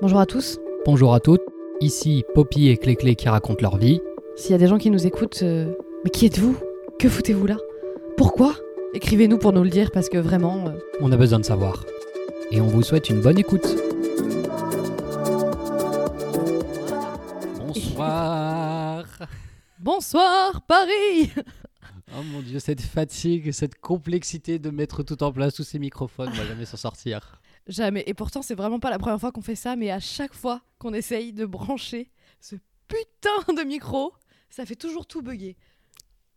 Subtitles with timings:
[0.00, 0.58] Bonjour à tous.
[0.84, 1.42] Bonjour à toutes,
[1.80, 4.00] ici Poppy et Cléclé qui racontent leur vie.
[4.36, 5.72] S'il y a des gens qui nous écoutent, euh,
[6.04, 6.56] mais qui êtes-vous?
[6.98, 7.56] Que foutez-vous là?
[8.16, 8.54] Pourquoi?
[8.94, 10.66] Écrivez-nous pour nous le dire parce que vraiment.
[10.68, 11.84] euh, On a besoin de savoir.
[12.50, 13.66] Et on vous souhaite une bonne écoute.
[17.68, 19.04] Bonsoir.
[19.78, 21.30] Bonsoir Paris
[22.18, 26.30] Oh mon dieu, cette fatigue, cette complexité de mettre tout en place, tous ces microphones,
[26.32, 27.38] on va jamais s'en sortir.
[27.68, 28.02] Jamais.
[28.06, 30.62] Et pourtant, c'est vraiment pas la première fois qu'on fait ça, mais à chaque fois
[30.78, 32.56] qu'on essaye de brancher ce
[32.88, 34.12] putain de micro,
[34.50, 35.56] ça fait toujours tout bugger.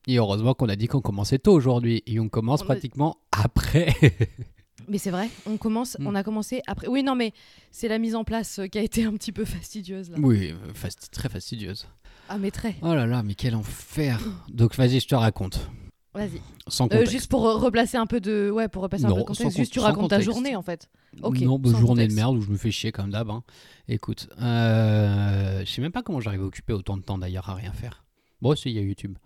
[0.07, 2.03] Et heureusement qu'on a dit qu'on commençait tôt aujourd'hui.
[2.05, 3.93] Et on commence On a- pratiquement après.
[4.87, 6.07] Mais c'est vrai, on commence, Mm.
[6.07, 6.87] on a commencé après.
[6.87, 7.33] Oui, non, mais
[7.69, 10.17] c'est la mise en place euh, qui a été un petit peu fastidieuse là.
[10.19, 11.87] oui, euh, fasti- très fastidieuse.
[12.29, 12.75] Ah, mais très.
[12.81, 14.19] Oh là là, mais quel enfer.
[14.49, 15.69] Donc vas-y, je te raconte.
[16.13, 16.41] Vas-y.
[16.67, 19.21] Sans Euh, juste pour euh, replacer un peu de, ouais, pour repasser un Non, peu
[19.21, 19.51] de contexte.
[19.53, 20.89] sans Juste, tu racontes ta journée en fait.
[21.21, 22.09] Ok, non, bah, journée contexte.
[22.09, 23.29] de merde où je me fais chier comme d'hab.
[23.29, 23.43] hein.
[23.87, 27.55] Écoute, euh, je sais même pas comment j'arrive à occuper autant de temps d'ailleurs à
[27.55, 28.03] rien faire.
[28.41, 29.17] Bon, si, il y a YouTube.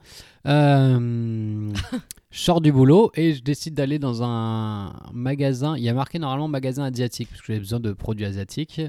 [0.46, 1.72] Euh,
[2.32, 5.78] je sors du boulot et je décide d'aller dans un magasin.
[5.78, 8.82] Il y a marqué normalement magasin asiatique parce que j'avais besoin de produits asiatiques.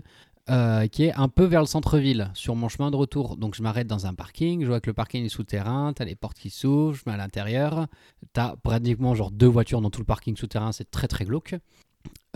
[0.48, 3.36] Euh, qui est un peu vers le centre-ville, sur mon chemin de retour.
[3.36, 6.14] Donc je m'arrête dans un parking, je vois que le parking est souterrain, t'as les
[6.14, 7.86] portes qui s'ouvrent, je mets à l'intérieur.
[8.32, 11.56] T'as pratiquement genre deux voitures dans tout le parking souterrain, c'est très très glauque.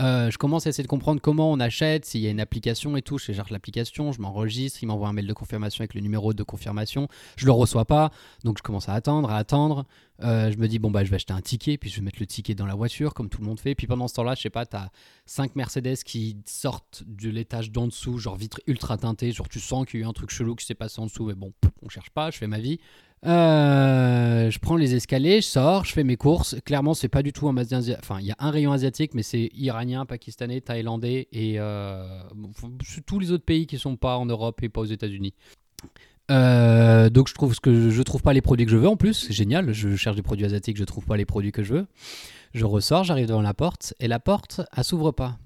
[0.01, 2.97] Euh, je commence à essayer de comprendre comment on achète, s'il y a une application
[2.97, 3.17] et tout.
[3.17, 6.43] Je cherche l'application, je m'enregistre, il m'envoie un mail de confirmation avec le numéro de
[6.43, 7.07] confirmation.
[7.35, 8.11] Je le reçois pas,
[8.43, 9.85] donc je commence à attendre, à attendre.
[10.23, 12.19] Euh, je me dis, bon, bah, je vais acheter un ticket, puis je vais mettre
[12.19, 13.75] le ticket dans la voiture, comme tout le monde fait.
[13.75, 14.89] Puis pendant ce temps-là, je sais pas, t'as
[15.25, 19.31] 5 Mercedes qui sortent de l'étage d'en dessous, genre vitre ultra teintée.
[19.31, 21.25] Genre, tu sens qu'il y a eu un truc chelou qui s'est passé en dessous,
[21.25, 22.79] mais bon, on cherche pas, je fais ma vie.
[23.23, 26.55] Euh, je prends les escaliers, je sors, je fais mes courses.
[26.65, 27.55] Clairement, c'est pas du tout un.
[27.55, 32.23] Enfin, il y a un rayon asiatique, mais c'est iranien, pakistanais, thaïlandais et euh,
[33.05, 35.33] tous les autres pays qui sont pas en Europe et pas aux États-Unis.
[36.29, 38.95] Euh, donc je trouve ce que je trouve pas les produits que je veux en
[38.95, 39.73] plus, c'est génial.
[39.73, 41.87] Je cherche des produits asiatiques, je trouve pas les produits que je veux.
[42.53, 45.37] Je ressors, j'arrive devant la porte et la porte, elle s'ouvre pas.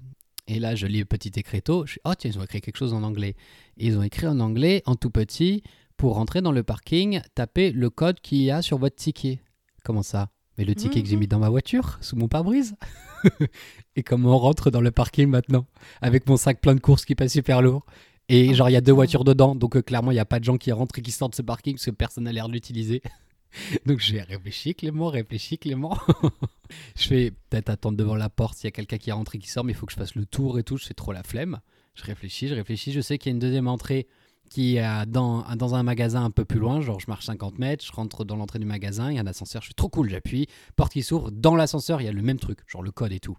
[0.48, 1.86] Et là, je lis le petit écriteau.
[1.86, 3.34] Je oh tiens, ils ont écrit quelque chose en anglais.
[3.78, 5.62] Et ils ont écrit en anglais, en tout petit,
[5.96, 9.40] pour rentrer dans le parking, tapez le code qu'il y a sur votre ticket.
[9.82, 10.28] Comment ça?
[10.58, 11.20] Mais le ticket que j'ai Mhm.
[11.20, 12.76] mis dans ma voiture, sous mon pare-brise
[13.96, 15.66] Et comment on rentre dans le parking maintenant
[16.00, 17.84] Avec mon sac plein de courses qui passe super lourd.
[18.28, 20.24] Et Oh, genre, il y a deux voitures dedans, donc euh, clairement, il n'y a
[20.24, 22.32] pas de gens qui rentrent et qui sortent de ce parking parce que personne n'a
[22.32, 23.02] l'air de l'utiliser.
[23.86, 25.96] donc j'ai réfléchi, Clément, réfléchi, Clément.
[26.96, 29.48] je fais peut-être attendre devant la porte s'il y a quelqu'un qui rentre et qui
[29.48, 31.22] sort, mais il faut que je fasse le tour et tout, je fais trop la
[31.22, 31.60] flemme.
[31.94, 34.06] Je réfléchis, je réfléchis, je sais qu'il y a une deuxième entrée
[34.48, 37.84] qui est dans, dans un magasin un peu plus loin, genre je marche 50 mètres,
[37.84, 40.08] je rentre dans l'entrée du magasin, il y a un ascenseur, je suis trop cool,
[40.10, 40.46] j'appuie,
[40.76, 43.20] porte qui s'ouvre, dans l'ascenseur il y a le même truc, genre le code et
[43.20, 43.36] tout.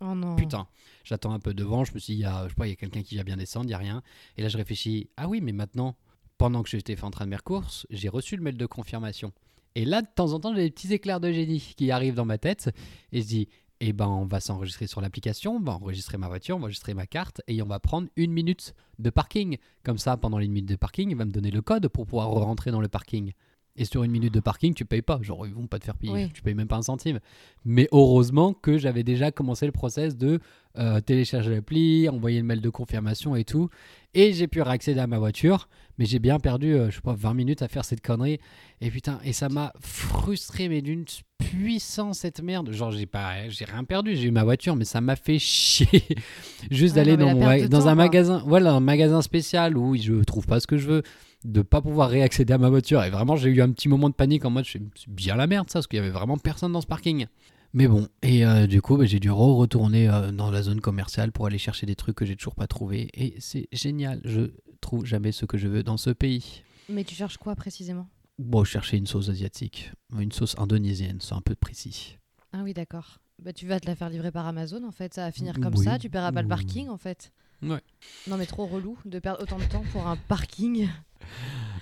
[0.00, 0.36] Oh non.
[0.36, 0.68] Putain,
[1.04, 2.70] j'attends un peu devant, je me suis dit, il y a, je sais pas, il
[2.70, 4.02] y a quelqu'un qui va bien descendre, il y a rien.
[4.36, 5.96] Et là je réfléchis, ah oui, mais maintenant,
[6.38, 9.32] pendant que j'étais en train de mes courses, j'ai reçu le mail de confirmation.
[9.74, 12.24] Et là, de temps en temps, j'ai des petits éclairs de génie qui arrivent dans
[12.24, 12.70] ma tête
[13.12, 13.48] et je dis,
[13.80, 16.94] eh ben, on va s'enregistrer sur l'application, on va enregistrer ma voiture, on va enregistrer
[16.94, 19.58] ma carte et on va prendre une minute de parking.
[19.84, 22.28] Comme ça, pendant les minutes de parking, il va me donner le code pour pouvoir
[22.28, 23.32] rentrer dans le parking.
[23.78, 25.20] Et sur une minute de parking, tu payes pas.
[25.22, 26.12] Genre, ils vont pas te faire payer.
[26.12, 26.30] Oui.
[26.34, 27.20] Tu payes même pas un centime.
[27.64, 30.40] Mais heureusement que j'avais déjà commencé le process de
[30.76, 33.70] euh, télécharger l'appli, envoyer le mail de confirmation et tout.
[34.14, 35.68] Et j'ai pu réaccéder à ma voiture.
[35.96, 38.40] Mais j'ai bien perdu, euh, je sais pas, 20 minutes à faire cette connerie.
[38.80, 41.04] Et putain, et ça m'a frustré, mais d'une
[41.38, 42.72] puissance cette merde.
[42.72, 44.16] Genre, j'ai pas, j'ai rien perdu.
[44.16, 46.02] J'ai eu ma voiture, mais ça m'a fait chier.
[46.70, 47.94] Juste d'aller dans, mon temps, un quoi.
[47.94, 51.02] magasin, voilà, un magasin spécial où je trouve pas ce que je veux
[51.44, 53.02] de pas pouvoir réaccéder à ma voiture.
[53.04, 55.68] Et vraiment, j'ai eu un petit moment de panique en mode, c'est bien la merde
[55.70, 57.26] ça, parce qu'il y avait vraiment personne dans ce parking.
[57.74, 61.32] Mais bon, et euh, du coup, bah, j'ai dû re-retourner euh, dans la zone commerciale
[61.32, 63.10] pour aller chercher des trucs que j'ai toujours pas trouvé.
[63.14, 64.50] Et c'est génial, je
[64.80, 66.62] trouve jamais ce que je veux dans ce pays.
[66.88, 68.08] Mais tu cherches quoi précisément?
[68.38, 72.16] Bon, je cherchais une sauce asiatique, une sauce indonésienne, c'est un peu précis.
[72.52, 73.18] Ah oui, d'accord.
[73.42, 75.74] Bah, tu vas te la faire livrer par Amazon en fait, ça va finir comme
[75.76, 75.84] Oui.
[75.84, 76.50] ça, tu paieras pas le Oui.
[76.50, 77.32] parking en fait.
[77.62, 77.80] Ouais.
[78.28, 80.88] Non mais trop relou de perdre autant de temps pour un parking.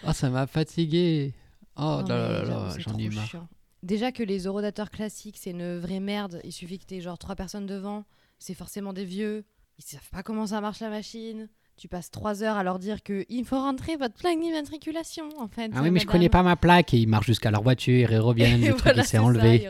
[0.04, 1.34] Ah, ça m'a fatigué.
[1.76, 3.26] Oh Non, là là mais là j'en ai marre.
[3.26, 3.48] chiant.
[3.82, 6.40] Déjà que les eurodateurs classiques, c'est une vraie merde.
[6.44, 8.04] Il suffit que tu aies genre trois personnes devant.
[8.38, 9.44] C'est forcément des vieux.
[9.78, 11.48] Ils savent pas comment ça marche la machine.
[11.76, 15.46] Tu passes trois heures à leur dire que il faut rentrer votre plaque d'immatriculation en
[15.48, 15.70] fait.
[15.74, 16.12] Ah oui, mais je madame.
[16.12, 16.94] connais pas ma plaque.
[16.94, 19.68] Et ils marchent jusqu'à leur voiture, ils reviennent, Et le truc voilà, s'est enlevé.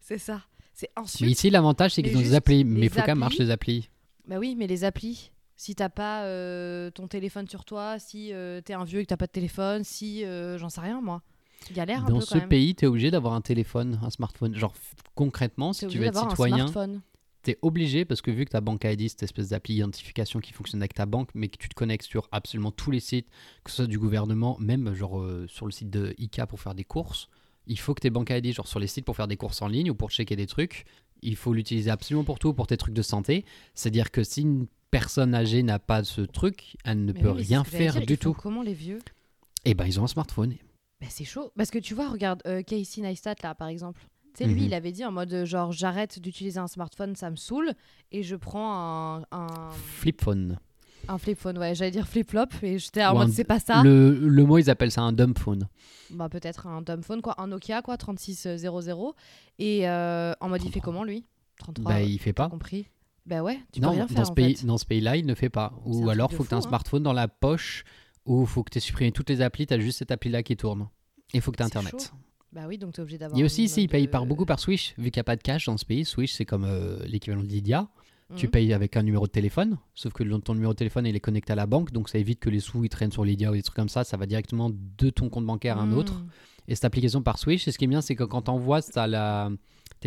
[0.00, 0.42] C'est ça.
[0.74, 1.30] C'est Mais ensuite.
[1.30, 2.64] ici, l'avantage, c'est qu'ils Mais ont des applis.
[2.64, 3.44] Mais il faut qu'elles marchent applis.
[3.46, 3.90] les applis.
[4.26, 5.30] Bah oui, mais les applis.
[5.60, 9.08] Si t'as pas euh, ton téléphone sur toi, si euh, t'es un vieux et que
[9.08, 11.20] t'as pas de téléphone, si euh, j'en sais rien moi.
[11.72, 12.48] Galère un Dans peu ce quand même.
[12.48, 14.54] pays, tu es obligé d'avoir un téléphone, un smartphone.
[14.54, 14.72] Genre,
[15.16, 17.00] concrètement, T'es si tu obligé veux être d'avoir un citoyen, smartphone.
[17.42, 20.52] tu es obligé, parce que vu que ta banque ID, cette espèce d'appli d'identification qui
[20.52, 23.26] fonctionne avec ta banque, mais que tu te connectes sur absolument tous les sites,
[23.64, 26.76] que ce soit du gouvernement, même genre euh, sur le site de ICA pour faire
[26.76, 27.28] des courses,
[27.66, 29.66] il faut que tes banques ID, genre sur les sites pour faire des courses en
[29.66, 30.84] ligne ou pour checker des trucs,
[31.20, 33.44] il faut l'utiliser absolument pour tout, pour tes trucs de santé.
[33.74, 37.42] C'est-à-dire que si une personne âgée n'a pas ce truc, elle ne Mais peut oui,
[37.44, 38.32] rien faire dire, du tout.
[38.34, 38.98] Comment les vieux?
[39.64, 40.54] Et ben ils ont un smartphone.
[41.00, 41.52] Bah, c'est chaud.
[41.56, 44.00] Parce que tu vois, regarde euh, Casey Neistat, là, par exemple.
[44.34, 44.66] Tu sais, lui, Mhm.
[44.66, 47.72] il avait dit en mode euh, genre, j'arrête d'utiliser un smartphone, ça me saoule,
[48.12, 50.58] et je prends un, un, Flip phone.
[51.08, 51.58] un flip phone.
[51.58, 53.82] Ouais, j'allais dire flip-flop, et j'étais en Ou mode, c'est pas ça.
[53.82, 55.68] Le, le mot, ils appellent ça un dumb phone.
[56.10, 57.34] Bah, peut-être un dumb phone, quoi.
[57.40, 59.14] Un Nokia, quoi, 3600.
[59.58, 60.82] Et euh, en mode, il fait 33.
[60.82, 61.24] comment, lui?
[61.58, 62.48] 33, bah, euh, il fait pas.
[62.48, 62.86] compris?
[63.28, 64.66] Bah ouais, tu non, peux rien dans faire, ce en pays, fait.
[64.66, 65.74] dans ce pays-là, il ne fait pas.
[65.84, 66.62] Ou alors, de faut que tu aies un hein.
[66.62, 67.84] smartphone dans la poche,
[68.24, 70.56] ou faut que tu aies supprimé toutes les applis, tu as juste cette appli-là qui
[70.56, 70.88] tourne.
[71.34, 71.92] Et il faut que tu aies Internet.
[71.92, 72.16] chaud.
[72.52, 73.36] Bah oui, donc t'es obligé d'avoir.
[73.36, 75.10] Il y a un aussi ici, ils minimum payent de- par beaucoup par Swish, vu
[75.10, 76.04] qu'il n'y a pas de cash dans ce pays.
[76.06, 77.88] Swish, c'est comme euh, l'équivalent de Lydia.
[78.36, 78.50] Tu Mhm.
[78.50, 81.52] payes avec un numéro de téléphone, sauf que ton numéro de téléphone il est connecté
[81.52, 83.62] à la banque, donc ça évite que les sous ils traînent sur Lydia ou des
[83.62, 84.04] trucs comme ça.
[84.04, 86.14] Ça va directement de ton compte bancaire à un autre.
[86.14, 86.28] Mhm.
[86.68, 89.06] Et cette application par Swish, et ce qui est bien, c'est que quand t'envoies, t'as
[89.06, 89.50] la...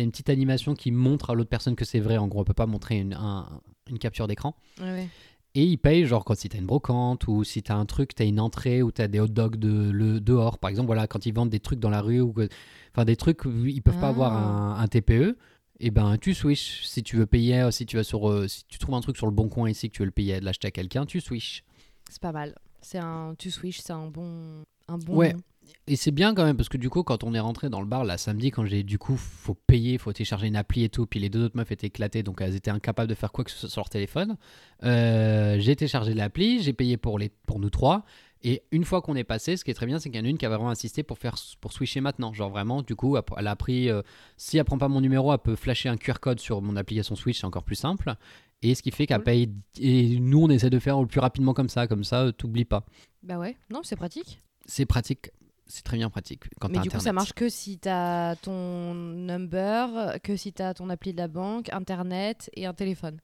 [0.00, 2.16] as une petite animation qui montre à l'autre personne que c'est vrai.
[2.16, 3.60] En gros, on peut pas montrer une, un-
[3.90, 4.54] une capture d'écran.
[4.80, 5.08] Ouais.
[5.54, 8.24] Et ils payent, genre, quand si t'as une brocante ou si t'as un truc, t'as
[8.24, 10.58] une entrée ou t'as des hot dogs de, le, dehors.
[10.58, 12.48] Par exemple, voilà, quand ils vendent des trucs dans la rue ou que-
[12.94, 14.78] enfin des trucs, où ils peuvent pas avoir Ah.
[14.78, 15.36] un, un TPE.
[15.80, 16.84] Et ben, tu switch.
[16.84, 19.16] Si tu veux payer, euh, si tu vas sur, euh, si tu trouves un truc
[19.16, 21.64] sur le bon coin ici que tu veux le payer, l'acheter à quelqu'un, tu switch.
[22.08, 22.54] C'est pas mal.
[22.80, 23.34] C'est un.
[23.38, 24.62] Tu switch, c'est un bon.
[24.88, 25.16] Un bon.
[25.16, 25.32] Ouais.
[25.34, 25.40] nom.
[25.86, 27.86] Et c'est bien quand même parce que du coup, quand on est rentré dans le
[27.86, 31.06] bar là samedi, quand j'ai du coup, faut payer, faut télécharger une appli et tout,
[31.06, 33.50] puis les deux autres meufs étaient éclatées, donc elles étaient incapables de faire quoi que
[33.50, 34.36] ce soit sur leur téléphone.
[34.84, 38.04] Euh, j'ai téléchargé l'appli, j'ai payé pour les, pour nous trois.
[38.44, 40.26] Et une fois qu'on est passé, ce qui est très bien, c'est qu'il y en
[40.26, 42.32] a une qui a vraiment insisté pour faire pour switcher maintenant.
[42.32, 43.88] Genre vraiment, du coup, elle a pris.
[43.88, 44.02] euh,
[44.36, 47.14] si elle prend pas mon numéro, elle peut flasher un QR code sur mon application
[47.14, 48.14] Switch, c'est encore plus simple.
[48.62, 49.48] Et ce qui fait qu'elle paye.
[49.78, 52.64] Et nous, on essaie de faire le plus rapidement comme ça, comme ça, euh, t'oublies
[52.64, 52.84] pas.
[53.22, 53.56] Bah ouais.
[53.70, 54.40] Non, c'est pratique.
[54.66, 55.30] C'est pratique.
[55.74, 60.20] C'est très bien pratique quand Mais du coup, ça marche que si t'as ton number,
[60.22, 63.18] que si t'as ton appli de la banque, internet et un téléphone.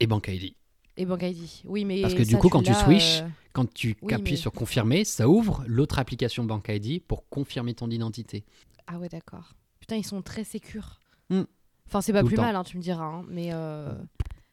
[0.00, 0.54] Et Bank ID.
[0.98, 1.48] Et Bank ID.
[1.64, 2.02] Oui, mais.
[2.02, 5.04] Parce que du coup, quand tu switches, euh, Quand tu Oui, appuies mais- sur confirmer,
[5.04, 8.44] ça ouvre l'autre application Bank ID pour confirmer ton identité.
[8.86, 9.54] Ah ouais, d'accord.
[9.80, 11.00] Putain, ils sont très sécures.
[11.30, 11.44] Hmm.
[11.86, 13.04] Enfin, c'est pas Tout plus mal, hein, tu me diras.
[13.04, 13.94] hein, mais euh,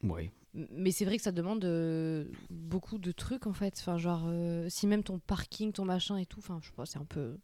[0.03, 0.29] Oui.
[0.53, 3.75] Mais c'est vrai que ça demande euh, beaucoup de trucs en fait.
[3.79, 6.85] Enfin, genre, euh, si même ton parking, ton machin et tout, enfin, je sais pas,
[6.85, 7.37] c'est un peu.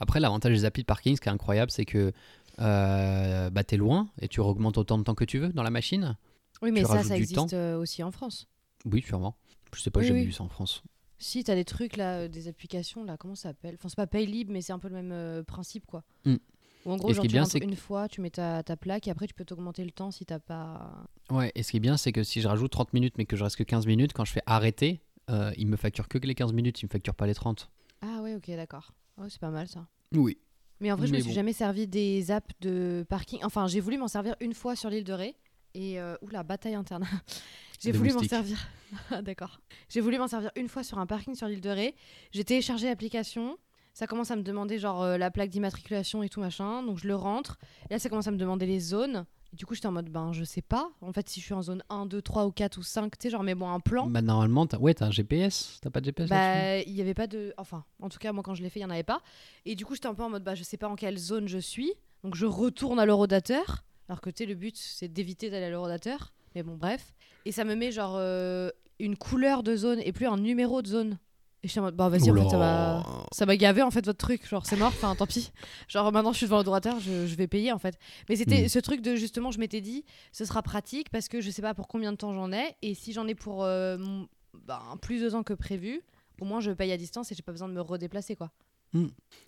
[0.00, 2.12] Après, l'avantage des applis de parking, ce qui est incroyable, c'est que
[2.60, 5.70] euh, bah, t'es loin et tu augmentes autant de temps que tu veux dans la
[5.70, 6.16] machine.
[6.62, 8.46] Oui, mais Tu ça, ça existe euh, aussi en France.
[8.84, 9.36] Oui, sûrement.
[9.74, 10.26] Je sais pas, Oui, j'ai jamais oui.
[10.26, 10.82] vu ça en France.
[11.18, 13.76] Si, t'as des trucs là, des applications là, comment ça s'appelle?
[13.78, 16.04] Enfin, c'est pas Paylib, mais c'est un peu le même principe quoi.
[16.24, 16.36] Hmm.
[16.86, 19.08] En gros, genre, qui est tu bien, que- une fois, tu mets ta, ta plaque
[19.08, 21.04] et après tu peux t'augmenter le temps si t'as pas.
[21.30, 23.36] Ouais, et ce qui est bien, c'est que si je rajoute 30 minutes mais que
[23.36, 25.00] je reste que 15 minutes, quand je fais arrêter,
[25.30, 27.70] euh, il me facture que les 15 minutes, il me facture pas les 30.
[28.02, 28.92] Ah ouais, ok, d'accord.
[29.16, 29.86] Ouais, c'est pas mal ça.
[30.12, 30.36] Oui.
[30.80, 31.34] Mais en vrai, je Mais me suis bon.
[31.36, 33.38] jamais servi des apps de parking.
[33.44, 35.36] Enfin, j'ai voulu m'en servir une fois sur l'île de Ré.
[35.72, 37.04] Et euh, oula, bataille interne.
[37.80, 38.58] j'ai voulu m'en servir.
[39.10, 39.60] Ah, D'accord.
[39.88, 41.94] J'ai voulu m'en servir une fois sur un parking sur l'île de Ré.
[42.32, 43.56] J'ai téléchargé l'application.
[43.94, 46.82] Ça commence à me demander genre euh, la plaque d'immatriculation et tout machin.
[46.82, 47.58] Donc je le rentre.
[47.88, 49.24] Et là, ça commence à me demander les zones.
[49.52, 50.90] Et du coup, j'étais en mode, ben, je sais pas.
[51.00, 53.22] En fait, si je suis en zone 1, 2, 3 ou 4 ou 5, tu
[53.22, 54.08] sais, genre, mais bon, un plan.
[54.08, 55.78] Bah, normalement, t'as ouais, t'as un GPS.
[55.80, 57.54] T'as pas de GPS Bah, il y avait pas de.
[57.56, 59.20] Enfin, en tout cas, moi, quand je l'ai fait, il y en avait pas.
[59.64, 61.46] Et du coup, j'étais un peu en mode, bah, je sais pas en quelle zone
[61.46, 61.92] je suis.
[62.24, 63.84] Donc, je retourne à l'eurodateur.
[64.08, 66.32] Alors que, tu sais, le but, c'est d'éviter d'aller à l'eurodateur.
[66.56, 67.14] Mais bon, bref.
[67.44, 70.88] Et ça me met, genre, euh, une couleur de zone et plus un numéro de
[70.88, 71.18] zone.
[71.64, 73.02] Et j'étais en mode, bah, vas-y, en fait, ça va.
[73.32, 75.50] Ça m'a gavé en fait votre truc, genre c'est mort, enfin tant pis.
[75.88, 77.98] Genre maintenant je suis devant l'odorateur, je, je vais payer en fait.
[78.28, 78.68] Mais c'était Mm.
[78.68, 81.72] ce truc de justement, je m'étais dit, ce sera pratique parce que je sais pas
[81.74, 84.28] pour combien de temps j'en ai et si j'en ai pour euh, mon-
[84.66, 86.02] ben, plus de temps que prévu,
[86.40, 88.50] au moins je paye à distance et j'ai pas besoin de me redéplacer quoi.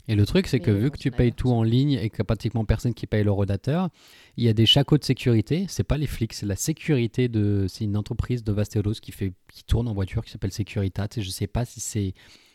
[0.09, 2.23] Et le truc, c'est que vu que tu payes tout en ligne et qu'il n'y
[2.23, 3.89] a pratiquement personne qui paye le rodateur,
[4.37, 5.67] il y a des chacos de sécurité.
[5.69, 7.67] C'est pas les flics, c'est la sécurité de.
[7.69, 11.09] C'est une entreprise de Vasteros qui, fait, qui tourne en voiture qui s'appelle Securitat.
[11.17, 12.15] Et je sais pas si c'est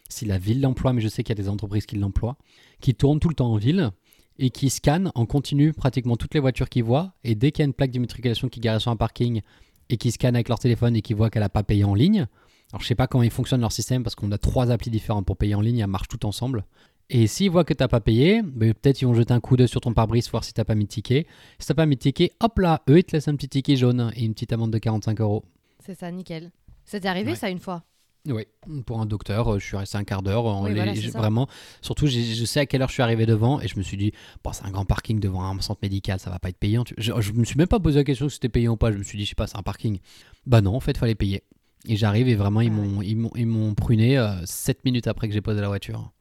[0.10, 2.38] si la ville l'emploie, mais je sais qu'il y a des entreprises qui l'emploient,
[2.82, 3.92] qui tournent tout le temps en ville
[4.40, 7.14] et qui scannent en continu pratiquement toutes les voitures qu'ils voient.
[7.24, 9.42] Et dès qu'il y a une plaque d'immatriculation qui garde sur un parking
[9.90, 12.28] et qui scanne avec leur téléphone et qui voit qu'elle n'a pas payé en ligne,
[12.72, 15.26] alors je sais pas comment ils fonctionnent leur système parce qu'on a trois applis différentes
[15.26, 16.66] pour payer en ligne, elles marchent toutes ensemble.
[17.10, 19.68] Et s'ils voient que t'as pas payé, ben, peut-être ils vont jeter un coup d'œil
[19.68, 21.28] sur ton pare-brise, voir si t'as pas mis de ticket.
[21.60, 23.76] Si t'as pas mis de ticket, hop là, eux ils te laissent un petit ticket
[23.76, 25.44] jaune et une petite amende de 45 euros.
[25.86, 26.52] C'est ça, nickel.
[26.86, 27.36] Ça t'est arrivé Ouais.
[27.38, 27.84] ça une fois?
[28.28, 28.44] Oui,
[28.86, 30.46] pour un docteur, euh, je suis resté un quart d'heure.
[30.62, 31.48] Oui, voilà, c'est vraiment,
[31.82, 34.12] surtout, je sais à quelle heure je suis arrivé devant et je me suis dit,
[34.44, 36.84] bon, c'est un grand parking devant un centre médical, ça va pas être payant.
[36.98, 38.92] Je, je me suis même pas posé la question si c'était payant ou pas.
[38.92, 40.00] Je me suis dit, je sais pas, c'est un parking.
[40.46, 41.44] Bah non, en fait, fallait payer.
[41.88, 45.28] Et j'arrive et vraiment, ils Ah m'ont ils m'ont- ils m'ont pruné 7 minutes après
[45.28, 46.12] que j'ai posé la voiture.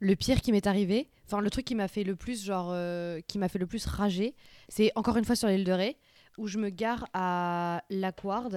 [0.00, 3.20] Le pire qui m'est arrivé, enfin le truc qui m'a fait le plus genre euh,
[3.28, 4.34] qui m'a fait le plus rager,
[4.68, 5.96] c'est encore une fois sur l'île de Ré
[6.38, 8.48] où je me gare à l'Aquard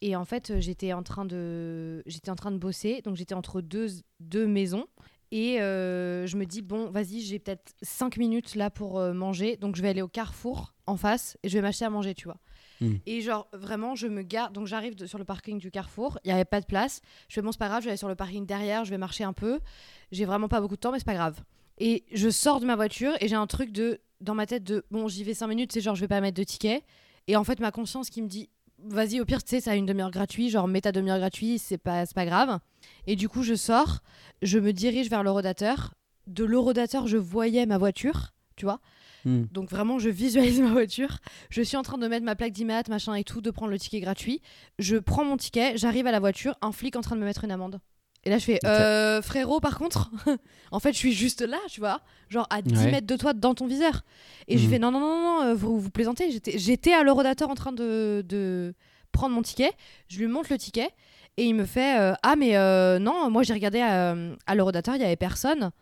[0.00, 3.34] et en fait euh, j'étais en train de j'étais en train de bosser donc j'étais
[3.34, 3.88] entre deux
[4.20, 4.86] deux maisons
[5.32, 9.56] et euh, je me dis bon vas-y j'ai peut-être 5 minutes là pour euh, manger
[9.56, 12.24] donc je vais aller au Carrefour en face et je vais m'acheter à manger tu
[12.24, 12.38] vois.
[12.82, 12.96] Hmm.
[13.06, 16.32] Et genre vraiment je me gare donc j'arrive sur le parking du Carrefour, il y
[16.32, 17.00] avait pas de place.
[17.28, 18.98] Je fais bon c'est pas grave, je vais aller sur le parking derrière, je vais
[18.98, 19.60] marcher un peu.
[20.10, 21.40] J'ai vraiment pas beaucoup de temps, mais c'est pas grave.
[21.78, 24.84] Et je sors de ma voiture et j'ai un truc de dans ma tête de
[24.90, 26.82] bon, j'y vais 5 minutes, c'est genre je vais pas mettre de ticket.
[27.28, 28.48] Et en fait, ma conscience qui me dit
[28.84, 31.60] vas-y, au pire, tu sais, ça a une demi-heure gratuite, genre mets ta demi-heure gratuite,
[31.60, 32.58] c'est pas, pas grave.
[33.06, 34.00] Et du coup, je sors,
[34.42, 35.94] je me dirige vers l'horodateur.
[36.26, 38.80] De l'horodateur, je voyais ma voiture, tu vois.
[39.24, 39.44] Hmm.
[39.52, 41.18] Donc vraiment, je visualise ma voiture.
[41.50, 43.78] Je suis en train de mettre ma plaque d'IMAT, machin et tout, de prendre le
[43.78, 44.40] ticket gratuit.
[44.78, 47.44] Je prends mon ticket, j'arrive à la voiture, un flic en train de me mettre
[47.44, 47.78] une amende.
[48.24, 50.10] Et là, je fais, euh, frérot, par contre,
[50.70, 52.90] en fait, je suis juste là, tu vois, genre à 10 Ouais.
[52.92, 54.02] mètres de toi, dans ton viseur.
[54.46, 54.70] Et je Mhm.
[54.70, 56.30] fais, non, non, non, non, euh, vous, vous plaisantez.
[56.54, 58.74] J'étais- à l'horodateur en train de, de
[59.10, 59.72] prendre mon ticket.
[60.08, 60.88] Je lui montre le ticket
[61.36, 64.94] et il me fait, euh, ah, mais euh, non, moi, j'ai regardé euh, à l'horodateur,
[64.94, 65.72] il y avait personne.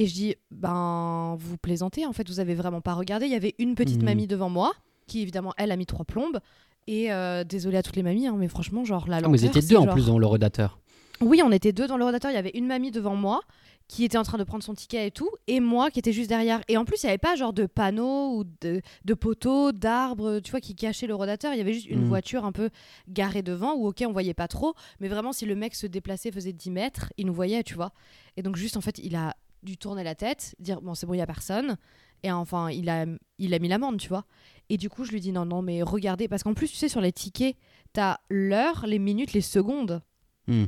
[0.00, 3.26] Et je dis, ben, vous plaisantez, en fait, vous avez vraiment pas regardé.
[3.26, 4.04] Il y avait une petite Mhm.
[4.06, 4.72] mamie devant moi,
[5.06, 6.38] qui évidemment, elle a mis trois plombes.
[6.86, 9.44] Et euh, désolé à toutes les mamies, hein, mais franchement, genre, la Ah, lenteur, vous
[9.44, 10.78] étiez deux en plus dans le redateur.
[11.20, 12.30] Oui, on était deux dans le rodateur.
[12.30, 13.42] Il y avait une mamie devant moi
[13.88, 16.30] qui était en train de prendre son ticket et tout, et moi qui était juste
[16.30, 16.62] derrière.
[16.68, 20.38] Et en plus, il n'y avait pas genre de panneaux ou de, de poteaux, d'arbres,
[20.40, 21.52] tu vois, qui cachaient le rodateur.
[21.52, 22.06] Il y avait juste une Mhm.
[22.06, 22.70] voiture un peu
[23.08, 26.30] garée devant, où ok, on voyait pas trop, mais vraiment, si le mec se déplaçait,
[26.32, 27.92] faisait 10 mètres, il nous voyait, tu vois.
[28.38, 31.14] Et donc, juste en fait, il a dû tourner la tête, dire bon, c'est bon,
[31.14, 31.76] il n'y a personne.
[32.22, 33.06] Et enfin, il a,
[33.38, 34.24] il a mis l'amende, tu vois.
[34.68, 36.88] Et du coup, je lui dis non, non, mais regardez, parce qu'en plus, tu sais,
[36.88, 37.56] sur les tickets,
[37.92, 40.02] t'as l'heure, les minutes, les secondes
[40.46, 40.64] Hmm.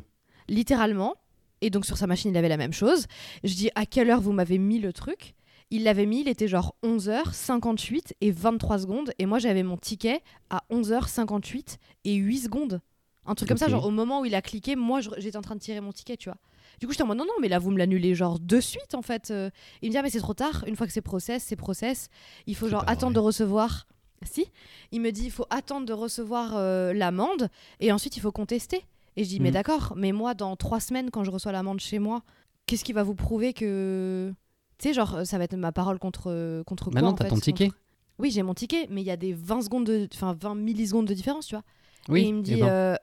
[0.49, 1.15] littéralement.
[1.61, 3.07] Et donc sur sa machine, il avait la même chose.
[3.45, 5.35] Je dis à quelle heure vous m'avez mis le truc?
[5.71, 9.13] Il l'avait mis, il était genre 11h58 et 23 secondes.
[9.19, 10.21] Et moi, j'avais mon ticket
[10.51, 12.81] à 11h58 et 8 secondes.
[13.25, 15.55] Un truc comme ça, genre au moment où il a cliqué, moi j'étais en train
[15.55, 16.39] de tirer mon ticket, tu vois.
[16.81, 18.95] Du coup, j'étais en mode non, non, mais là vous me l'annulez genre de suite
[18.95, 19.31] en fait.
[19.31, 19.51] Euh,
[19.83, 20.65] Il me dit, ah, mais c'est trop tard.
[20.67, 22.09] Une fois que c'est process, c'est process.
[22.47, 23.15] Il faut genre attendre vrai.
[23.15, 23.87] de recevoir.
[24.25, 24.47] Si,
[24.93, 27.49] il me dit, il faut attendre de recevoir euh, l'amende
[27.81, 28.85] et ensuite il faut contester.
[29.17, 29.55] Et je dis, mais Mhm.
[29.55, 32.23] d'accord, mais moi, dans trois semaines, quand je reçois l'amende chez moi,
[32.67, 34.33] qu'est-ce qui va vous prouver que.
[34.79, 37.31] Tu sais, genre, ça va être ma parole contre, contre quoi Maintenant, en t'as ton
[37.35, 37.71] contre- ticket
[38.19, 40.09] Oui, j'ai mon ticket, mais il y a des 20 secondes de.
[40.15, 41.65] Enfin, 20 millisecondes de différence, tu vois.
[42.09, 42.23] Oui.
[42.23, 42.55] et il me dit.
[42.55, 42.69] eh ben.
[42.69, 42.97] euh,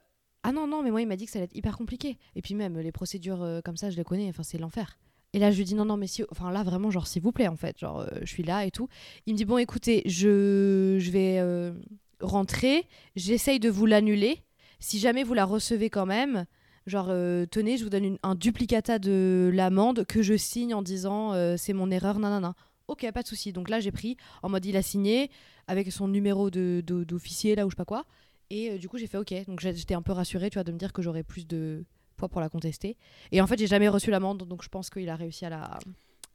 [0.43, 2.17] ah non, non, mais moi, il m'a dit que ça allait être hyper compliqué.
[2.36, 4.98] Et puis même, les procédures euh, comme ça, je les connais, enfin, c'est l'enfer.
[5.34, 6.24] Et là, je lui dis non, non, mais si.
[6.31, 7.77] Enfin, là, vraiment, genre, s'il vous plaît, en fait.
[7.77, 8.88] Genre, euh, je suis là et tout.
[9.25, 11.74] Il me dit bon, écoutez, je, je vais euh,
[12.22, 14.43] rentrer, j'essaye de vous l'annuler.
[14.79, 16.46] Si jamais vous la recevez quand même,
[16.88, 17.08] genre,
[17.51, 21.91] tenez, je vous donne un duplicata de l'amende que je signe en disant c'est mon
[21.91, 22.55] erreur, nanana.
[22.88, 23.51] Ok, pas de souci.
[23.51, 25.29] Donc là, j'ai pris en mode il a signé
[25.67, 28.05] avec son numéro de- de- d'officier, là, ou je sais pas quoi.
[28.50, 29.34] Et euh, du coup, j'ai fait ok.
[29.48, 31.86] Donc j'étais un peu rassurée, tu vois, de me dire que j'aurais plus de
[32.18, 32.98] poids pour la contester.
[33.32, 35.79] Et en fait, j'ai jamais reçu l'amende, donc je pense qu'il a réussi à la,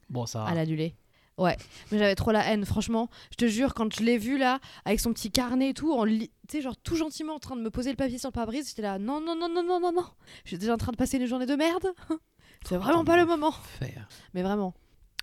[0.08, 0.44] Bon, ça.
[0.44, 0.94] à l'annuler.
[1.36, 1.56] Ouais,
[1.90, 3.08] mais j'avais trop la haine, franchement.
[3.32, 6.04] Je te jure, quand je l'ai vu là, avec son petit carnet et tout, en
[6.04, 8.32] li- tu sais, genre tout gentiment en train de me poser le papier sur le
[8.32, 10.04] pare-brise, j'étais là, non, non, non, non, non, non, non.
[10.44, 11.88] J'étais déjà en train de passer une journée de merde.
[12.64, 13.50] C'est vraiment pas le moment.
[13.50, 14.08] Faire.
[14.32, 14.74] Mais vraiment.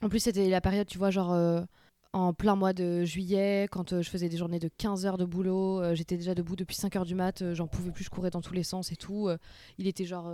[0.01, 1.61] En plus, c'était la période, tu vois, genre euh,
[2.13, 5.25] en plein mois de juillet, quand euh, je faisais des journées de 15 heures de
[5.25, 8.09] boulot, euh, j'étais déjà debout depuis 5 heures du mat, euh, j'en pouvais plus, je
[8.09, 9.29] courais dans tous les sens et tout.
[9.77, 10.31] il était genre.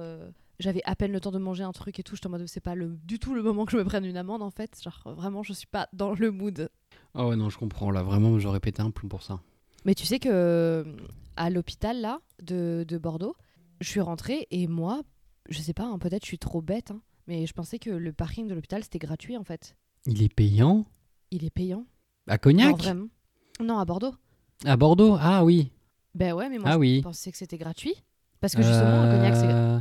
[0.59, 2.15] j'avais à peine le temps de manger un truc et tout.
[2.15, 4.17] J'étais en mode, c'est pas le, du tout le moment que je me prenne une
[4.17, 4.81] amende en fait.
[4.83, 6.69] Genre, vraiment, je suis pas dans le mood.
[7.13, 7.91] Ah ouais, non, je comprends.
[7.91, 9.39] Là, vraiment, j'aurais pété un plomb pour ça.
[9.85, 10.85] Mais tu sais que
[11.35, 13.35] à l'hôpital là de, de Bordeaux,
[13.79, 15.03] je suis rentrée et moi,
[15.49, 18.11] je sais pas, hein, peut-être je suis trop bête, hein, mais je pensais que le
[18.11, 19.75] parking de l'hôpital c'était gratuit en fait.
[20.07, 20.85] Il est payant?
[21.31, 21.85] Il est payant.
[22.27, 22.75] À Cognac.
[23.61, 24.13] Non, à Bordeaux.
[24.65, 25.17] À Bordeaux?
[25.19, 25.71] Ah oui.
[26.15, 27.01] Ben ouais, mais moi Ah je oui.
[27.01, 27.95] pensais que c'était gratuit.
[28.39, 29.79] Parce que justement, à Cognac, c'est Euh,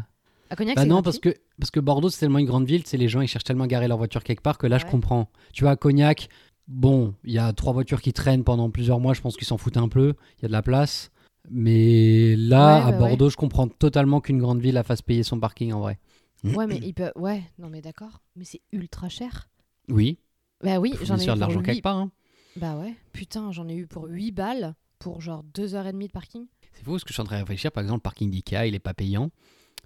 [0.50, 1.20] à Cognac, Bah c'est non, gratuit.
[1.20, 3.44] parce que, parce que Bordeaux, c'est tellement une grande ville, c'est les gens, ils cherchent
[3.44, 5.28] tellement à garer leur voiture quelque part que là, je comprends.
[5.52, 6.28] Tu vois, à Cognac,
[6.68, 9.58] bon, il y a trois voitures qui traînent pendant plusieurs mois, je pense qu'ils s'en
[9.58, 11.10] foutent un peu, il y a de la place.
[11.50, 15.22] Mais là, Ouais, à bah Bordeaux, je comprends totalement qu'une grande ville la fasse payer
[15.22, 15.98] son parking en vrai.
[16.44, 17.12] Ouais, mais il peut.
[17.16, 18.20] Ouais, non, mais d'accord.
[18.36, 19.48] Mais c'est ultra cher.
[19.88, 20.18] Oui,
[20.62, 21.66] Bah oui, j'en ai eu de l'argent 8...
[21.66, 21.96] quelque part.
[21.96, 22.10] hein.
[22.56, 26.46] Bah ouais, putain, j'en ai eu pour 8 balles pour genre 2h30 de parking.
[26.72, 28.66] C'est fou parce que je suis en train de réfléchir, par exemple, le parking d'IKEA,
[28.66, 29.30] il est pas payant.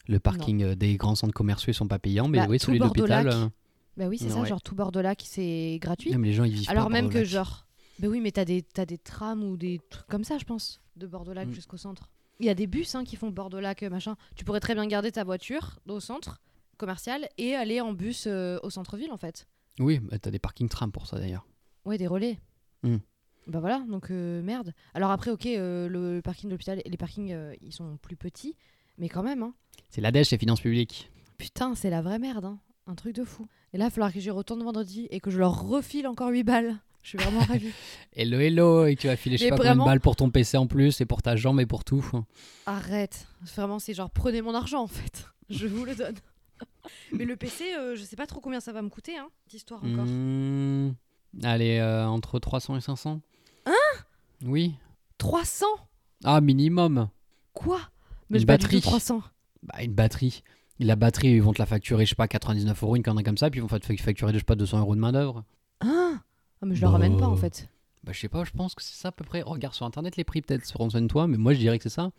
[0.08, 2.66] Le parking euh, des grands centres commerciaux ils sont pas payants, mais Bah, oui, tout
[2.66, 3.26] celui de l'hôpital.
[3.26, 3.34] lac.
[3.34, 3.48] euh,
[3.96, 4.48] Bah oui, c'est ça, Ouais.
[4.48, 6.10] genre tout bord de lac, c'est gratuit.
[6.12, 7.66] non, mais les gens ils vivent Alors même que genre.
[7.98, 10.80] Bah oui, mais t'as des, t'as des trams ou des trucs comme ça, je pense,
[10.96, 11.52] de bord de lac Mm.
[11.52, 12.08] jusqu'au centre.
[12.38, 14.16] Il y a des bus hein, qui font bord de lac, euh, machin.
[14.36, 16.40] Tu pourrais très bien garder ta voiture au centre
[16.78, 19.46] commercial et aller en bus euh, au centre-ville, en fait.
[19.80, 21.46] Oui, bah, t'as des parkings tram pour ça d'ailleurs.
[21.84, 22.38] Ouais, des relais.
[22.82, 22.98] Mm.
[23.46, 24.74] Bah voilà, donc euh, merde.
[24.94, 28.14] Alors après, ok, euh, le, le parking de l'hôpital, les parkings, euh, ils sont plus
[28.14, 28.54] petits,
[28.98, 29.54] mais quand même, hein.
[29.88, 31.10] C'est l'ADECE, les finances publiques.
[31.38, 32.58] Putain, c'est la vraie merde, hein.
[32.86, 33.46] Un truc de fou.
[33.72, 36.28] Et là, il va falloir que j'y retourne vendredi et que je leur refile encore
[36.28, 36.76] 8 balles.
[37.02, 37.72] Je suis vraiment ravie.
[38.12, 40.58] Hello, hello, et tu vas filer je sais pas combien de balles pour ton PC
[40.58, 42.04] en plus, et pour ta jambe et pour tout.
[42.66, 43.26] Arrête.
[43.56, 45.26] Vraiment, c'est genre prenez mon argent en fait.
[45.48, 46.16] Je vous le donne.
[47.12, 49.28] Mais le PC, euh, je sais pas trop combien ça va me coûter, hein.
[49.44, 50.04] Cette histoire encore.
[50.06, 50.92] Hmm,
[51.42, 53.20] Allez, euh, entre 300 et 500
[53.66, 53.72] Hein?
[54.44, 54.74] Oui.
[55.18, 55.66] 300
[56.24, 57.08] Ah, minimum.
[57.52, 57.80] Quoi?
[58.30, 58.80] Mais Une du batterie.
[58.80, 59.22] tout 300.
[59.62, 60.42] Bah, une batterie.
[60.78, 63.36] La batterie, ils vont te la facturer, je sais pas, 99 euros, une connerie comme
[63.36, 65.44] ça, puis ils vont te facturer, je sais pas, 200 euros de main-d'œuvre.
[65.82, 66.20] Hein?
[66.62, 67.40] Ah, mais je le ramène pas en Bah.
[67.40, 67.68] fait.
[68.02, 69.42] Bah, je sais pas, je pense que c'est ça à peu près.
[69.42, 72.10] Regarde sur internet les prix, peut-être, renseigne-toi, mais moi je dirais que c'est ça.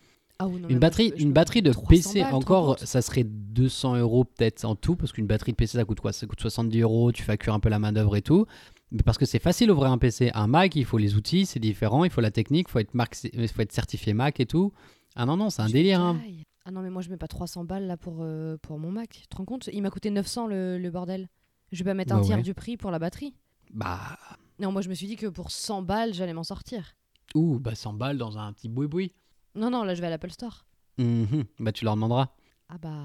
[0.43, 3.01] Ah oui, non, mais Une batterie, une batterie de mettre 300 PC balles, encore, ça
[3.01, 6.13] serait 200 euros peut-être en tout, parce qu'une batterie de PC ça coûte quoi?
[6.13, 8.45] Ça coûte 70 euros, tu factures un peu la main d'œuvre et tout.
[8.91, 10.31] Mais parce que c'est facile d'ouvrir un PC.
[10.33, 12.93] Un Mac, il faut les outils, c'est différent, il faut la technique, il faut être,
[12.93, 14.73] Mac- il faut être certifié Mac et tout.
[15.15, 16.01] Ah non, non, c'est un délire.
[16.01, 16.19] hein.
[16.65, 19.09] Ah non, mais moi je mets pas 300 balles là pour, euh, pour mon Mac.
[19.21, 19.69] Tu te rends compte?
[19.73, 21.27] Il m'a coûté 900 le, le bordel.
[21.71, 22.43] Je vais pas mettre un Bah tiers ouais.
[22.43, 23.33] du prix pour la batterie.
[23.73, 24.17] Bah,
[24.59, 26.93] Non, moi je me suis dit que pour 100 balles, j'allais m'en sortir.
[27.33, 29.13] ouh, bah 100 balles dans un petit boui-boui.
[29.55, 30.65] Non, non, là je vais à l'Apple Store.
[30.97, 32.29] Mhm, Bah tu leur demanderas.
[32.69, 32.95] Ah bah,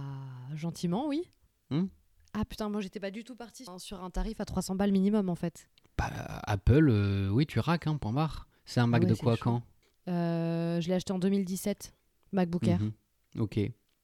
[0.55, 1.23] gentiment, oui.
[1.71, 1.87] Hmm.
[2.35, 5.29] Ah putain, moi j'étais pas du tout partie sur un tarif à 300 balles minimum
[5.29, 5.69] en fait.
[5.99, 6.11] Bah,
[6.45, 8.47] Apple, euh, oui, tu raques, hein, point barre.
[8.65, 9.43] C'est un Mac ouais, de c'est quoi chaud.
[9.45, 9.63] quand?
[10.09, 11.95] Euh, je l'ai acheté en 2017,
[12.33, 12.81] MacBook Air.
[12.81, 12.93] Mhm.
[13.41, 13.59] Ok.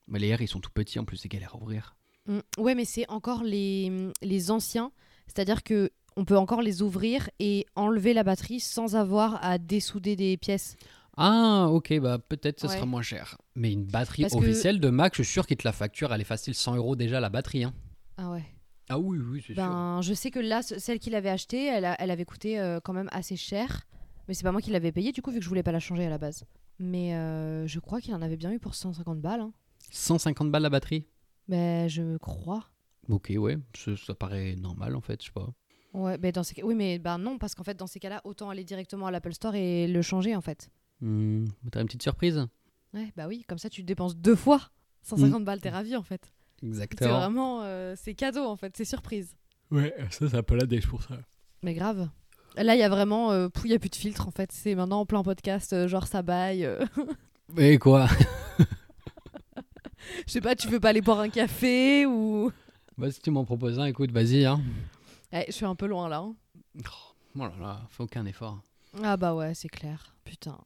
[0.07, 1.95] Mais les R, ils sont tout petits en plus, c'est galère à ouvrir.
[2.25, 4.91] Mm, Ouais, mais c'est encore les, les anciens.
[5.27, 10.15] C'est-à-dire que on peut encore les ouvrir et enlever la batterie sans avoir à dessouder
[10.15, 10.75] des pièces.
[11.17, 12.73] Ah, ok, bah peut-être ce Ouais.
[12.75, 13.37] sera moins cher.
[13.55, 16.13] Mais une batterie Parce que- officielle de Mac, je suis sûr qu'ils te la facturent,
[16.13, 17.63] elle est facile 100 euros déjà la batterie.
[17.65, 17.73] Hein.
[18.17, 18.43] Ah ouais.
[18.89, 19.63] Ah oui, oui, c'est sûr.
[19.63, 22.59] Ben, je sais que là, ce- celle qu'il avait achetée, elle, a- elle avait coûté
[22.59, 23.85] euh, quand même assez cher.
[24.27, 25.79] Mais c'est pas moi qui l'avais payée, du coup, vu que je voulais pas la
[25.79, 26.45] changer à la base.
[26.79, 29.41] Mais euh, je crois qu'il en avait bien eu pour 150 balles.
[29.41, 29.53] hein.
[29.91, 31.05] 150 balles la batterie?
[31.47, 32.65] Ben, je crois.
[33.09, 35.49] Ok, ouais, ça, ça paraît normal en fait, je sais pas.
[35.93, 36.63] Ouais, ben dans ces...
[36.63, 39.33] Oui, mais ben non, parce qu'en fait, dans ces cas-là, autant aller directement à l'Apple
[39.33, 40.69] Store et le changer, en fait.
[41.05, 42.47] Hmm, T'as une petite surprise
[42.93, 44.61] Ouais, bah oui, comme ça, tu dépenses deux fois.
[45.01, 46.31] 150 balles, t'es ravi, en fait.
[46.61, 47.17] C'est Exactement.
[47.19, 47.61] vraiment...
[47.63, 49.35] euh, c'est cadeau, en fait, c'est surprise.
[49.71, 51.17] Ouais, ça, c'est un peu la dèche pour ça.
[51.63, 52.09] Mais grave.
[52.55, 53.31] Là, il y a vraiment...
[53.31, 54.51] euh, il y a plus de filtre, en fait.
[54.53, 56.63] C'est maintenant en plein podcast, euh, genre ça baille.
[56.65, 56.85] euh.
[57.53, 58.07] Mais quoi?
[60.27, 62.51] Je sais pas, tu veux pas aller boire un café ou...
[62.97, 64.45] Bah, si tu m'en proposes un, écoute, vas-y.
[64.45, 64.61] Hein.
[65.31, 66.19] Eh, je suis un peu loin, là.
[66.19, 66.35] hein.
[67.35, 68.61] Oh là là, fais aucun effort.
[69.03, 70.15] Ah bah ouais, c'est clair.
[70.23, 70.59] Putain.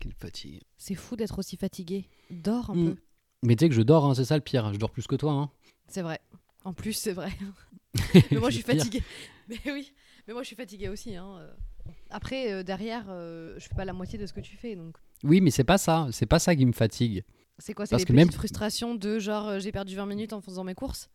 [0.00, 0.60] Quelle fatigue.
[0.76, 2.04] C'est fou d'être aussi fatigué.
[2.30, 2.94] Dors un Mm.
[2.94, 3.00] peu.
[3.42, 4.72] Mais tu sais que je dors, hein, c'est ça le pire.
[4.72, 5.32] Je dors plus que toi.
[5.32, 5.50] Hein.
[5.88, 6.20] C'est vrai.
[6.64, 7.30] En plus, c'est vrai.
[8.30, 9.02] Mais moi, je suis fatiguée.
[9.48, 9.92] Mais oui.
[10.26, 11.16] Mais moi, je suis fatiguée aussi.
[11.16, 11.52] hein, euh.
[12.10, 14.76] Après, euh, derrière, euh, je fais pas la moitié de ce que tu fais.
[14.76, 16.08] Donc, Oui, mais c'est pas ça.
[16.12, 17.24] C'est pas ça qui me fatigue.
[17.58, 20.04] c'est quoi C'est Parce les que petites même- frustrations de genre, euh, j'ai perdu 20
[20.06, 21.08] minutes en faisant mes courses?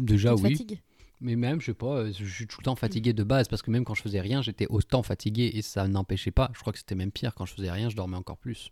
[0.00, 0.52] Déjà, oui.
[0.52, 0.80] fatigue?
[1.20, 3.62] Mais même, je sais pas, euh, je suis tout le temps fatigué de base parce
[3.62, 6.50] que même quand je faisais rien, j'étais autant fatigué et ça n'empêchait pas.
[6.54, 8.70] Je crois que c'était même pire quand je faisais rien, je dormais encore plus.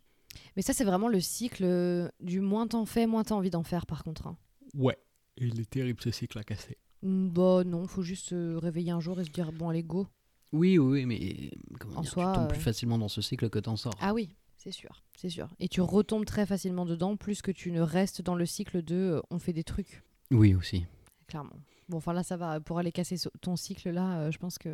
[0.56, 3.62] Mais ça, c'est vraiment le cycle euh, du moins t'en fais, moins t'as envie d'en
[3.62, 4.26] faire, par contre.
[4.26, 4.36] hein.
[4.74, 4.96] Ouais,
[5.36, 6.78] il est terrible ce cycle à casser.
[7.02, 10.06] Mm, Bah non, faut juste se réveiller un jour et se dire, bon, allez, go.
[10.52, 13.22] Oui, oui, oui, mais comment En dire, soi, tu tombes euh, plus facilement dans ce
[13.22, 13.94] cycle que t'en sors.
[14.00, 15.48] Ah oui, c'est sûr, c'est sûr.
[15.60, 18.94] Et tu retombes très facilement dedans, plus que tu ne restes dans le cycle de
[18.96, 20.84] euh, on fait des trucs, Oui, aussi.
[21.26, 21.56] clairement.
[21.88, 22.60] Bon, enfin là, ça va.
[22.60, 24.70] Pour aller casser ton cycle là, euh, je pense que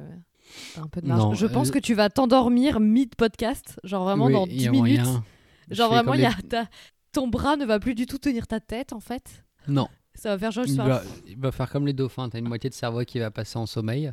[0.75, 1.21] t'as un peu de marge.
[1.23, 4.65] Non, je pense euh, que tu vas t'endormir mid-podcast, genre vraiment Oui, dans il 10
[4.65, 5.01] y a minutes.
[5.03, 5.25] moyen.
[5.71, 6.59] Genre vraiment, y a les-
[7.13, 9.45] ton bras ne va plus du tout tenir ta tête en fait.
[9.67, 12.29] Non, Ça va faire genre, il va, il va faire comme les dauphins.
[12.29, 14.13] T'as une moitié de cerveau qui va passer en sommeil.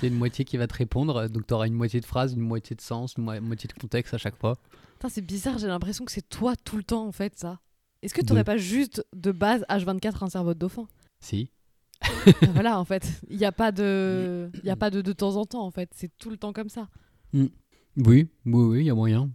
[0.00, 1.28] C'est une moitié qui va te répondre.
[1.28, 4.14] Donc t'auras une moitié de phrase, une moitié de sens, une mo- moitié de contexte
[4.14, 4.56] à chaque fois.
[4.94, 7.60] Putain, c'est bizarre, j'ai l'impression que c'est toi tout le temps en fait, ça.
[8.02, 10.86] Est-ce que De- t'aurais pas juste de base H24 un cerveau de dauphin?
[11.20, 11.50] Si.
[12.52, 13.20] Voilà, en fait.
[13.28, 14.50] Il n'y a pas de.
[14.62, 15.90] Il y a pas de de temps en temps en fait.
[15.94, 16.88] C'est tout le temps comme ça.
[17.32, 17.50] Oui,
[17.96, 19.30] oui, oui, il y a moyen.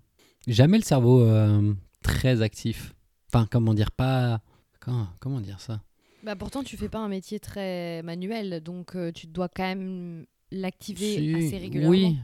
[0.47, 2.93] Jamais le cerveau euh, très actif.
[3.33, 4.41] Enfin, comment dire, pas.
[4.79, 5.81] Comment, comment dire ça?
[6.23, 10.25] Bah pourtant, tu fais pas un métier très manuel, donc euh, tu dois quand même
[10.51, 11.89] l'activer Si, assez régulièrement.
[11.89, 12.17] Oui,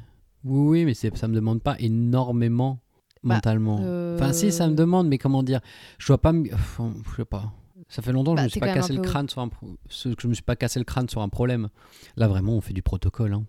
[0.45, 2.80] oui, oui, mais ça me demande pas énormément
[3.23, 3.80] Bah, mentalement.
[3.82, 5.60] Euh, Enfin, si, ça me demande, mais comment dire?
[5.97, 6.54] Je dois pas me.
[6.54, 7.52] Enfin, je sais pas.
[7.87, 9.67] Ça fait longtemps que Bah, je me suis pas cassé le crâne sur un pro-
[9.87, 11.69] que je me suis pas cassé le crâne sur un problème.
[12.17, 13.33] Là vraiment, on fait du protocole.
[13.33, 13.45] hein.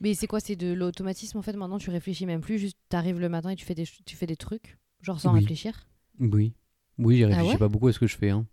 [0.00, 1.52] Mais c'est quoi C'est de l'automatisme en fait.
[1.54, 2.58] Maintenant, tu réfléchis même plus.
[2.58, 5.32] Juste, t'arrives le matin et tu fais des, ch- tu fais des trucs, genre sans
[5.32, 5.40] Oui.
[5.40, 5.86] réfléchir?
[6.20, 6.54] Oui,
[6.98, 7.58] oui, j'y réfléchis Ah ouais?
[7.58, 8.30] pas beaucoup à ce que je fais.
[8.30, 8.46] hein.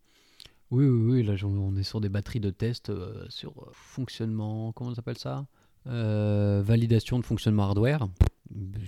[0.71, 1.23] Oui, oui, oui.
[1.23, 4.71] Là, on est sur des batteries de test euh, sur euh, fonctionnement.
[4.73, 5.45] Comment ça s'appelle ça?
[5.87, 8.07] Euh, Validation de fonctionnement hardware.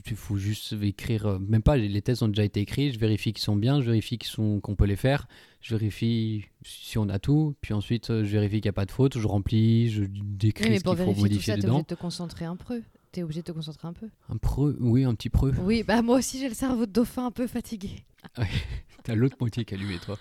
[0.07, 3.33] Il faut juste écrire, euh, même pas, les tests ont déjà été écrits, je vérifie
[3.33, 5.27] qu'ils sont bien, je vérifie qu'on peut les faire,
[5.59, 8.85] je vérifie si on a tout, puis ensuite euh, je vérifie qu'il n'y a pas
[8.85, 11.67] de faute, je remplis, je décris Oui, ce qu'il faut vérifier tout modifier ça, dedans.
[11.69, 12.83] obligé de te concentrer un peu.
[13.11, 14.07] T'es obligé de te concentrer un peu.
[14.29, 15.51] Un preux, oui, un petit preux.
[15.61, 18.05] Oui, bah moi aussi j'ai le cerveau de dauphin un peu fatigué.
[19.03, 20.19] T'as l'autre moitié qui est allumée, toi.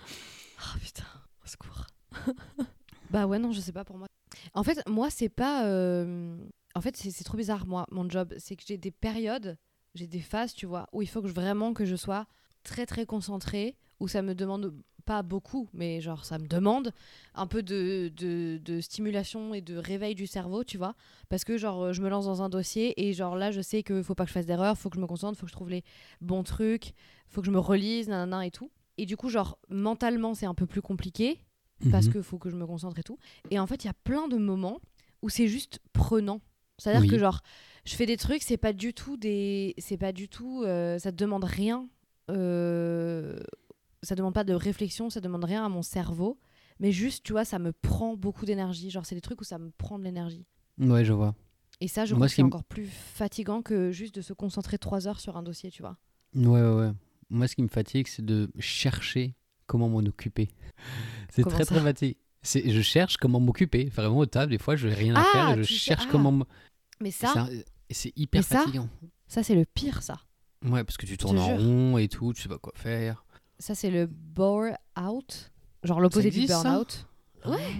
[0.59, 1.03] Oh putain,
[1.43, 1.85] au secours.
[3.11, 4.07] bah ouais, non, je sais pas pour moi.
[4.53, 5.67] En fait, moi, c'est pas.
[5.67, 6.35] euh,
[6.75, 8.33] En fait, c'est trop bizarre, moi, mon job.
[8.37, 9.57] C'est que j'ai des périodes,
[9.93, 12.27] j'ai des phases, tu vois, où il faut que je, vraiment que je sois
[12.63, 14.73] très très concentrée, où ça me demande
[15.05, 16.91] pas beaucoup, mais genre ça me demande
[17.35, 20.95] un peu de, de, de stimulation et de réveil du cerveau, tu vois.
[21.29, 24.03] Parce que genre je me lance dans un dossier et genre là je sais qu'il
[24.03, 25.69] faut pas que je fasse d'erreur, faut que je me concentre, faut que je trouve
[25.69, 25.83] les
[26.21, 26.93] bons trucs,
[27.27, 28.71] faut que je me relise, nanana et tout.
[28.97, 31.39] Et du coup, genre mentalement c'est un peu plus compliqué
[31.91, 32.13] parce Mhm.
[32.13, 33.19] que faut que je me concentre et tout.
[33.51, 34.79] Et en fait, il y a plein de moments
[35.21, 36.41] où c'est juste prenant.
[36.77, 37.07] C'est-à-dire Oui.
[37.07, 37.41] que genre,
[37.85, 41.11] je fais des trucs, c'est pas du tout des, c'est pas du tout, euh, ça
[41.11, 41.87] te demande rien,
[42.29, 43.39] euh,
[44.03, 46.37] ça demande pas de réflexion, ça demande rien à mon cerveau,
[46.79, 48.89] mais juste, tu vois, ça me prend beaucoup d'énergie.
[48.89, 50.45] Genre, c'est des trucs où ça me prend de l'énergie.
[50.77, 51.33] Ouais, je vois.
[51.79, 55.07] Et ça, je Moi, qui c'est encore plus fatigant que juste de se concentrer trois
[55.07, 55.97] heures sur un dossier, tu vois.
[56.35, 56.91] Ouais, ouais, ouais.
[57.29, 59.35] Moi, ce qui me fatigue, c'est de chercher
[59.67, 60.49] comment m'en occuper.
[61.31, 62.17] C'est très, très fatigué.
[62.45, 63.85] Je cherche comment m'occuper.
[63.89, 66.03] Vraiment au table, des fois, je n'ai rien à Ah, faire et je sais- cherche
[66.05, 66.11] ah.
[66.11, 66.45] comment.
[67.01, 67.47] Mais ça,
[67.89, 68.89] c'est hyper Mais ça, fatigant.
[69.27, 70.15] ça c'est le pire, ça.
[70.65, 73.25] Ouais, parce que tu tournes en rond et tout, tu sais pas quoi faire.
[73.59, 75.51] Ça, c'est le bore out,
[75.83, 77.07] genre l'opposé du existe, ça burn-out.
[77.45, 77.73] Ouais.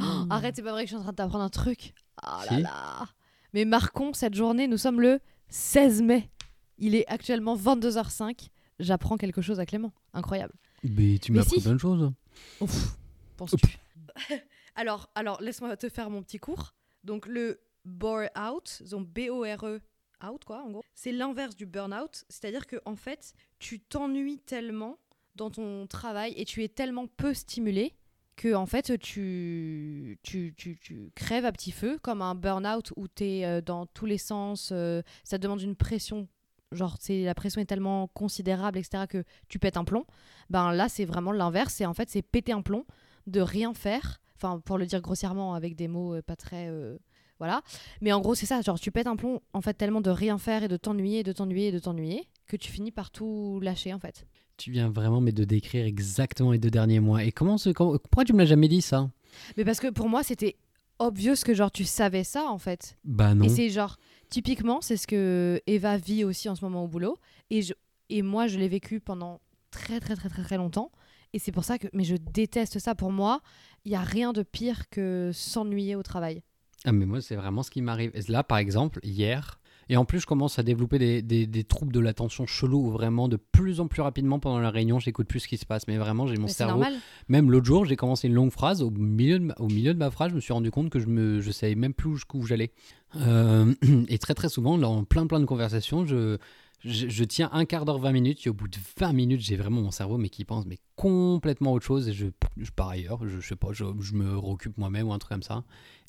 [0.00, 0.26] Ah.
[0.30, 1.92] Arrête, c'est pas vrai que je suis en train de t'apprendre un truc.
[2.22, 2.62] Ah là Si.
[2.62, 3.06] là.
[3.54, 6.30] Mais marquons cette journée, nous sommes le 16 mai.
[6.78, 8.48] Il est actuellement 22h05.
[8.78, 9.92] J'apprends quelque chose à Clément.
[10.14, 10.52] Incroyable.
[10.84, 11.62] Mais tu m'as appris si.
[11.62, 12.12] plein de choses.
[12.60, 12.96] Ouf,
[13.36, 13.78] penses-tu
[14.74, 16.74] alors, alors laisse-moi te faire mon petit cours.
[17.04, 19.80] Donc, le bore out, donc B-O-R-E,
[20.26, 22.24] out, quoi, en gros, c'est l'inverse du burn-out.
[22.28, 24.98] C'est-à-dire que, en fait, tu t'ennuies tellement
[25.34, 27.94] dans ton travail et tu es tellement peu stimulé
[28.36, 33.08] que, en fait, tu, tu, tu, tu crèves à petit feu, comme un burn-out où
[33.08, 34.70] tu es dans tous les sens.
[34.72, 36.28] euh, ça demande une pression.
[36.70, 40.04] Genre, c'est la pression est tellement considérable, etc., que tu pètes un plomb.
[40.50, 41.74] Ben là, c'est vraiment l'inverse.
[41.74, 42.84] C'est en fait, c'est péter un plomb
[43.28, 44.20] de rien faire.
[44.36, 46.68] Enfin, pour le dire grossièrement, avec des mots euh, pas très.
[46.68, 46.96] euh,
[47.38, 47.62] voilà.
[48.00, 48.60] Mais en gros, c'est ça.
[48.62, 51.32] Genre, tu pètes un plomb, en fait, tellement de rien faire et de t'ennuyer, de
[51.32, 54.26] t'ennuyer, de t'ennuyer, que tu finis par tout lâcher, en fait.
[54.56, 57.22] Tu viens vraiment mais de décrire exactement les deux derniers mois.
[57.24, 59.08] Et comment, ce- comment- pourquoi tu me l'as jamais dit ça?
[59.56, 60.56] Mais parce que pour moi, c'était
[60.98, 62.96] obvious que, genre, tu savais ça, en fait.
[63.04, 63.44] Bah non.
[63.44, 63.98] Et c'est genre,
[64.30, 67.18] typiquement, c'est ce que Eva vit aussi en ce moment au boulot.
[67.50, 67.72] Et, je,
[68.10, 70.90] et moi, je l'ai vécu pendant très, très, très, très, très longtemps.
[71.32, 71.88] Et c'est pour ça que.
[71.92, 72.94] Mais je déteste ça.
[72.94, 73.40] Pour moi,
[73.84, 76.42] il y a rien de pire que s'ennuyer au travail.
[76.84, 78.10] Ah mais moi c'est vraiment ce qui m'arrive.
[78.14, 81.64] Et Là par exemple, hier, et en plus je commence à développer des, des, des
[81.64, 85.26] troubles de l'attention chelou où vraiment de plus en plus rapidement pendant la réunion j'écoute
[85.26, 85.88] plus ce qui se passe.
[85.88, 86.84] Mais vraiment j'ai mon Mais c'est cerveau.
[87.28, 89.98] Même l'autre jour j'ai commencé une longue phrase, au milieu de ma, au milieu de
[89.98, 92.44] ma phrase je me suis rendu compte que je me je savais même plus jusqu'où
[92.46, 92.72] j'allais.
[93.16, 93.74] Euh,
[94.08, 96.38] et très très souvent dans plein plein de conversations je...
[96.84, 99.56] Je, je tiens un quart d'heure, 20 minutes, et au bout de 20 minutes, j'ai
[99.56, 103.26] vraiment mon cerveau mais qui pense mais complètement autre chose, et je, je pars ailleurs,
[103.26, 105.64] je, je sais pas, je, je me recoupe moi-même ou un truc comme ça.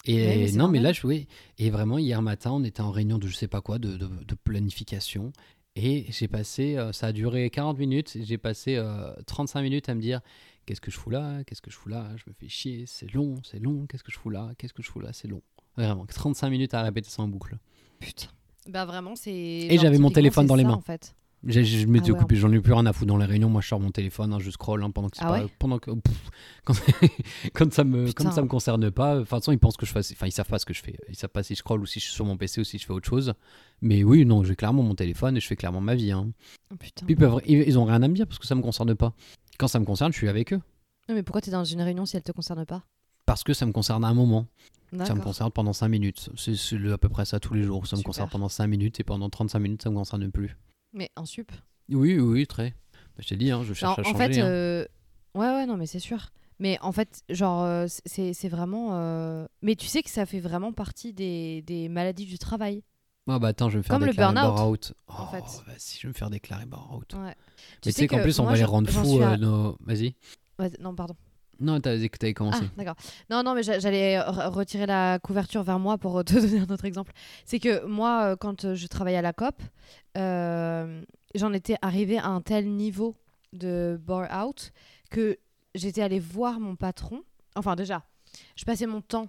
[0.05, 1.27] Et Ouais, mais c'est non, mais là, je oui.
[1.57, 4.07] Et vraiment, hier matin, on était en réunion de je sais pas quoi, de, de,
[4.07, 5.33] de planification.
[5.75, 9.95] Et j'ai passé, euh, ça a duré 40 minutes, j'ai passé euh, 35 minutes à
[9.95, 10.19] me dire
[10.65, 13.11] qu'est-ce que je fous là, qu'est-ce que je fous là, je me fais chier, c'est
[13.13, 15.41] long, c'est long, qu'est-ce que je fous là, qu'est-ce que je fous là, c'est long.
[15.77, 17.57] Vraiment, 35 minutes à répéter ça en boucle.
[17.99, 18.27] Putain.
[18.69, 19.31] Bah vraiment, c'est.
[19.31, 20.75] Et j'avais mon téléphone dans les ça, mains.
[20.75, 21.15] En fait.
[21.47, 23.49] J'ai- Je m'étais Ah ouais, occupé, j'en ai plus rien à foutre dans les réunions.
[23.49, 25.79] Moi, je sors mon téléphone, hein, je scroll hein, pendant que Ah pas, ouais pendant
[25.79, 26.29] que pff,
[26.65, 26.73] quand,
[27.53, 28.25] quand ça me Putain.
[28.25, 29.15] quand ça me concerne pas.
[29.15, 30.83] De toute façon, ils pensent que je fasse, enfin, ils savent pas ce que je
[30.83, 30.97] fais.
[31.07, 32.77] Ils savent pas si je scroll ou si je suis sur mon PC ou si
[32.77, 33.33] je fais autre chose.
[33.81, 36.11] Mais oui, non, j'ai clairement mon téléphone et je fais clairement ma vie.
[36.11, 36.29] hein.
[36.71, 37.05] Oh, putain.
[37.05, 38.93] Puis ils, peuvent, ils, ils ont rien à me dire parce que ça me concerne
[38.95, 39.13] pas.
[39.57, 40.61] Quand ça me concerne, je suis avec eux
[41.11, 42.83] mais pourquoi t'es dans une réunion si elle te concerne pas?
[43.29, 44.47] Parce que ça me concerne à un moment.
[45.05, 46.29] Ça me concerne pendant 5 minutes.
[46.35, 47.85] C'est à peu près ça tous les jours.
[47.85, 50.57] Ça me concerne pendant 5 minutes et pendant 35 minutes, ça me concerne plus.
[50.93, 51.51] Mais en sup.
[51.89, 52.71] Oui, oui, très.
[53.15, 54.17] Bah, je t'ai dit, hein, je Non, cherche à en changer.
[54.33, 54.45] fait, hein.
[54.45, 54.85] euh,
[55.35, 56.31] ouais, ouais, non, mais c'est sûr.
[56.57, 58.89] Mais en fait, genre, euh, c'est vraiment.
[58.93, 62.83] euh, Mais tu sais que ça fait vraiment partie des, des maladies du travail.
[63.31, 64.93] Ah bah attends, je vais me faire Comme déclarer burn-out.
[65.07, 65.43] Oh, en fait.
[65.67, 67.13] vas-y, je vais me faire déclarer burn-out.
[67.13, 67.19] Ouais.
[67.21, 67.35] Mais
[67.83, 69.77] tu sais qu'en que plus, on va les rendre fous, à- euh, nos...
[69.81, 70.15] Vas-y.
[70.81, 71.15] Non, pardon.
[71.59, 72.61] Non, t'avais Ah, commencé.
[72.77, 72.95] d'accord.
[73.29, 76.73] Non, non, mais j'a- j'allais re- retirer la couverture vers moi pour te donner un
[76.73, 77.11] autre exemple.
[77.45, 79.61] C'est que moi, euh, quand euh, je travaillais à la COP,
[80.17, 81.01] euh,
[81.35, 83.15] j'en étais arrivée à un tel niveau
[83.53, 84.71] de bore-out
[85.09, 85.37] que
[85.75, 87.23] j'étais allée voir mon patron.
[87.55, 88.03] Enfin, déjà,
[88.55, 89.27] je passais mon temps.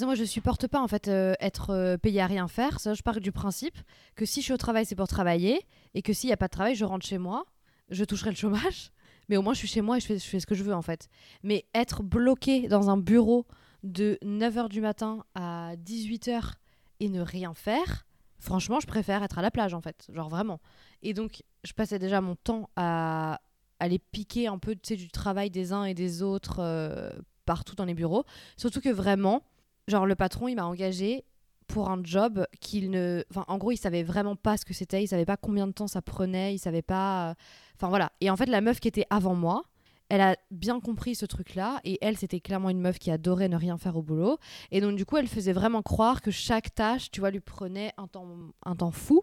[0.00, 2.80] Moi, je supporte pas en fait euh, être euh, payé à rien faire.
[2.80, 3.76] Ça, je pars du principe
[4.14, 5.60] que si je suis au travail, c'est pour travailler,
[5.94, 7.44] et que s'il n'y a pas de travail, je rentre chez moi,
[7.88, 8.90] je toucherai le chômage.
[9.30, 10.82] Mais au moins, je suis chez moi et je fais, ce que je veux en
[10.82, 11.08] fait.
[11.44, 13.46] Mais être bloqué dans un bureau
[13.84, 16.54] de 9h du matin à 18h
[16.98, 18.06] et ne rien faire,
[18.40, 20.08] franchement, je préfère être à la plage en fait.
[20.12, 20.60] Genre vraiment.
[21.02, 23.40] Et donc, je passais déjà mon temps à
[23.78, 27.10] aller piquer un peu du travail des uns et des autres euh,
[27.46, 28.24] partout dans les bureaux.
[28.56, 29.44] Surtout que vraiment,
[29.86, 31.24] genre le patron, il m'a engagé
[31.70, 33.24] pour un job qu'il ne...
[33.46, 35.86] En gros, il savait vraiment pas ce que c'était, il savait pas combien de temps
[35.86, 37.30] ça prenait, il savait pas...
[37.30, 37.34] euh,
[37.76, 38.12] Enfin voilà.
[38.20, 39.62] Et en fait, la meuf qui était avant moi,
[40.10, 43.56] elle a bien compris ce truc-là et elle, c'était clairement une meuf qui adorait ne
[43.56, 44.38] rien faire au boulot.
[44.70, 47.92] Et donc, du coup, elle faisait vraiment croire que chaque tâche, tu vois, lui prenait
[47.96, 48.26] un temps,
[48.66, 49.22] un temps fou.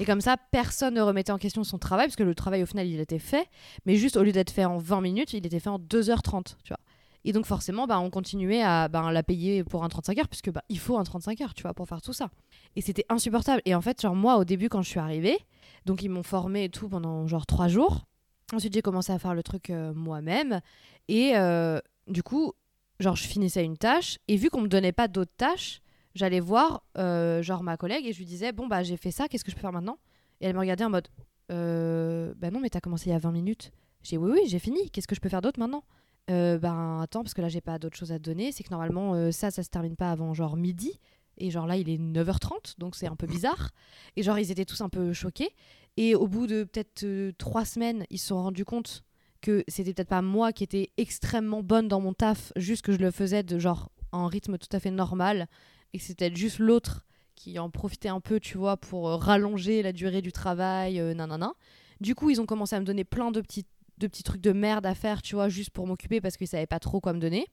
[0.00, 2.66] Et comme ça, personne ne remettait en question son travail, parce que le travail, au
[2.66, 3.48] final, il était fait.
[3.86, 6.68] Mais juste, au lieu d'être fait en 20 minutes, il était fait en 2h30, tu
[6.68, 6.80] vois.
[7.24, 10.50] Et donc, forcément, bah, on continuait à bah, la payer pour un 35 heures, puisque
[10.50, 12.30] bah, il faut un 35 heures, tu vois, pour faire tout ça.
[12.76, 13.60] Et c'était insupportable.
[13.64, 15.38] Et en fait, genre, moi, au début, quand je suis arrivée,
[15.84, 18.06] donc ils m'ont formé et tout pendant genre trois jours.
[18.52, 20.60] Ensuite, j'ai commencé à faire le truc euh, moi-même.
[21.08, 22.52] Et euh, du coup,
[22.98, 24.18] genre, je finissais une tâche.
[24.28, 25.80] Et vu qu'on me donnait pas d'autres tâches,
[26.14, 29.28] j'allais voir, euh, genre, ma collègue et je lui disais, bon, bah, j'ai fait ça,
[29.28, 29.98] qu'est-ce que je peux faire maintenant?
[30.40, 31.08] Et elle me regardait en mode,
[31.48, 33.72] bah non, mais t'as commencé il y a 20 minutes.
[34.02, 35.82] J'ai oui, oui, j'ai fini, qu'est-ce que je peux faire d'autre maintenant?
[36.30, 38.52] Euh, Ben, attends, parce que là, j'ai pas d'autres choses à te donner.
[38.52, 40.98] C'est que normalement, euh, ça, ça se termine pas avant genre midi.
[41.38, 43.70] Et genre là, il est 9h30, donc c'est un peu bizarre.
[44.16, 45.50] Et genre, ils étaient tous un peu choqués.
[45.96, 49.04] Et au bout de peut-être euh, trois semaines, ils se sont rendus compte
[49.40, 52.98] que c'était peut-être pas moi qui étais extrêmement bonne dans mon taf, juste que je
[52.98, 55.46] le faisais de genre en rythme tout à fait normal,
[55.92, 59.92] et que c'était juste l'autre qui en profitait un peu, tu vois, pour rallonger la
[59.92, 61.52] durée du travail, nanana.
[62.00, 63.66] Du coup, ils ont commencé à me donner plein de petits,
[63.98, 66.66] de petits trucs de merde à faire, tu vois, juste pour m'occuper parce qu'ils savaient
[66.66, 67.46] pas trop quoi me donner.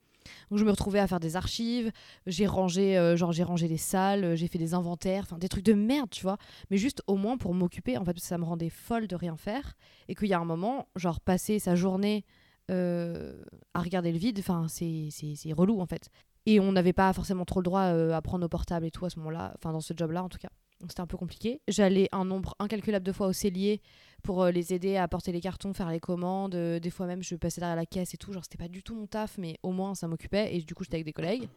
[0.49, 1.91] Donc je me retrouvais à faire des archives,
[2.25, 5.65] j'ai rangé, euh, genre j'ai rangé des salles, j'ai fait des inventaires, enfin des trucs
[5.65, 6.37] de merde, tu vois.
[6.71, 9.15] Mais juste au moins pour m'occuper, en fait, parce que ça me rendait folle de
[9.15, 9.75] rien faire.
[10.07, 12.25] Et qu'il y a un moment, genre passer sa journée
[12.71, 13.43] euh,
[13.75, 16.09] à regarder le vide, enfin c'est relou en fait.
[16.47, 19.05] Et on n'avait pas forcément trop le droit euh, à prendre nos portables et tout
[19.05, 20.49] à ce moment-là, enfin dans ce job-là en tout cas.
[20.81, 21.61] C'était un peu compliqué.
[21.67, 23.81] J'allais un nombre incalculable de fois au cellier
[24.23, 26.55] pour euh, les aider à porter les cartons, faire les commandes.
[26.55, 28.33] Euh, des fois même, je passais derrière la caisse et tout.
[28.33, 30.55] Genre, c'était pas du tout mon taf, mais au moins ça m'occupait.
[30.55, 31.47] Et du coup, j'étais avec des collègues.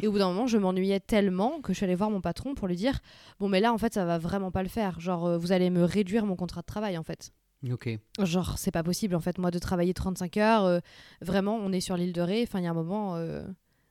[0.00, 2.54] Et au bout d'un moment, je m'ennuyais tellement que je suis allée voir mon patron
[2.54, 3.00] pour lui dire
[3.38, 4.98] Bon, mais là, en fait, ça va vraiment pas le faire.
[5.00, 7.32] Genre, euh, vous allez me réduire mon contrat de travail, en fait.
[7.70, 7.90] Ok.
[8.22, 10.64] Genre, c'est pas possible, en fait, moi, de travailler 35 heures.
[10.64, 10.78] euh,
[11.20, 12.42] vraiment, on est sur l'île de Ré.
[12.44, 13.44] Enfin, il y a un moment, euh,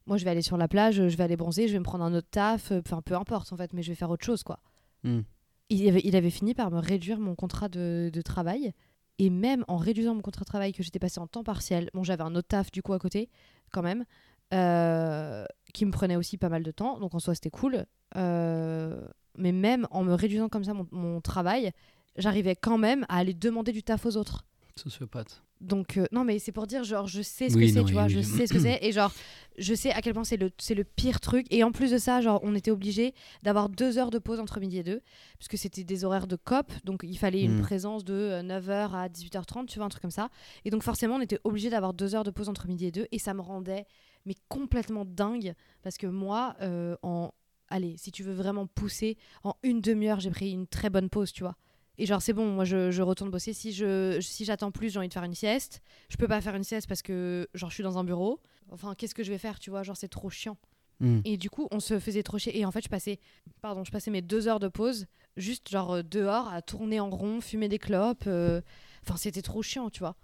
[0.08, 2.04] moi, je vais aller sur la plage, je vais aller bronzer, je vais me prendre
[2.04, 2.72] un autre taf.
[2.72, 4.60] euh, Enfin, peu importe, en fait, mais je vais faire autre chose, quoi.
[5.04, 5.22] Hmm.
[5.70, 8.74] Il avait, il avait fini par me réduire mon contrat de, de travail.
[9.20, 12.04] Et même en réduisant mon contrat de travail, que j'étais passé en temps partiel, bon,
[12.04, 13.30] j'avais un autre taf du coup à côté,
[13.72, 14.06] quand même,
[14.54, 15.43] euh,
[15.74, 17.00] qui me prenait aussi pas mal de temps.
[17.00, 17.86] Donc en soi, c'était cool.
[18.15, 19.06] Euh,
[19.38, 21.72] mais même en me réduisant comme ça mon, mon travail,
[22.15, 24.46] j'arrivais quand même à aller demander du taf aux autres.
[24.77, 25.43] Sociopathe.
[25.59, 27.85] Donc, euh, non, mais c'est pour dire, genre, je sais ce Oui, que c'est, tu
[27.87, 28.09] oui, vois, oui.
[28.09, 28.77] je sais ce que c'est.
[28.83, 29.11] Et genre,
[29.57, 31.47] je sais à quel point c'est le, c'est le pire truc.
[31.49, 34.59] Et en plus de ça, genre, on était obligé d'avoir deux heures de pause entre
[34.59, 35.01] midi et deux,
[35.39, 36.71] puisque c'était des horaires de COP.
[36.83, 37.61] Donc, il fallait une Mm.
[37.61, 40.29] présence de 9h à 18h30, tu vois, un truc comme ça.
[40.63, 43.07] Et donc, forcément, on était obligé d'avoir deux heures de pause entre midi et deux.
[43.11, 43.87] Et ça me rendait,
[44.27, 45.55] mais complètement dingue.
[45.81, 47.31] Parce que moi, euh, en.
[47.69, 51.33] Allez, si tu veux vraiment pousser, en une demi-heure, j'ai pris une très bonne pause,
[51.33, 51.57] tu vois.
[51.99, 53.53] Et genre, c'est bon, moi, je, je retourne bosser.
[53.53, 55.81] Si je si j'attends plus, j'ai envie de faire une sieste.
[56.10, 58.39] Je peux pas faire une sieste parce que, genre, je suis dans un bureau.
[58.71, 59.81] Enfin, qu'est-ce que je vais faire, tu vois?
[59.83, 60.57] Genre, c'est trop chiant.
[60.99, 61.21] Hmm.
[61.25, 62.57] Et du coup, on se faisait trop chier.
[62.60, 63.19] Et en fait, je passais,
[63.62, 65.05] pardon, je passais mes deux heures de pause
[65.38, 68.25] juste, genre, euh, dehors, à tourner en rond, fumer des clopes.
[68.27, 68.62] euh,
[69.03, 70.15] Enfin, c'était trop chiant, tu vois.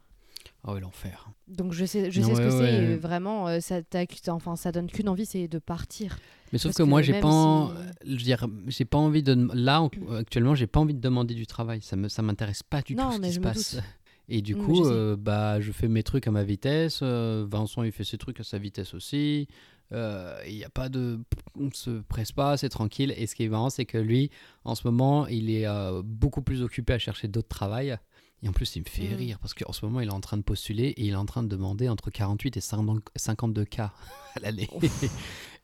[0.67, 1.29] Oh, l'enfer.
[1.47, 2.87] Donc, je sais, je Non, sais ce que ouais, c'est.
[2.89, 2.95] ouais.
[2.97, 3.79] Vraiment, euh, ça,
[4.27, 6.17] enfin, ça donne qu'une envie, c'est de partir.
[6.53, 7.73] Mais sauf Parce que, que moi, j'ai pas, en- si-
[8.05, 11.33] je veux dire, j'ai pas envie de, là en- actuellement, j'ai pas envie de demander
[11.33, 11.81] du travail.
[11.81, 13.75] Ça me, ça m'intéresse pas du Non, tout ce qui se passe.
[13.75, 13.83] doute.
[14.29, 16.99] Et du Mm, coup, je euh, bah, je fais mes trucs à ma vitesse.
[17.01, 19.47] euh, Vincent, il fait ses trucs à sa vitesse aussi.
[19.91, 21.19] Euh, Il n'y a pas de,
[21.59, 23.13] on se presse pas, c'est tranquille.
[23.17, 24.29] Et ce qui est marrant, c'est que lui,
[24.63, 27.97] en ce moment, il est euh, beaucoup plus occupé à chercher d'autres travails.
[28.43, 29.17] Et en plus, il me fait Mm.
[29.17, 31.25] rire parce qu'en ce moment, il est en train de postuler et il est en
[31.25, 33.91] train de demander entre 48 et 50 52 cas
[34.35, 34.69] à l'année.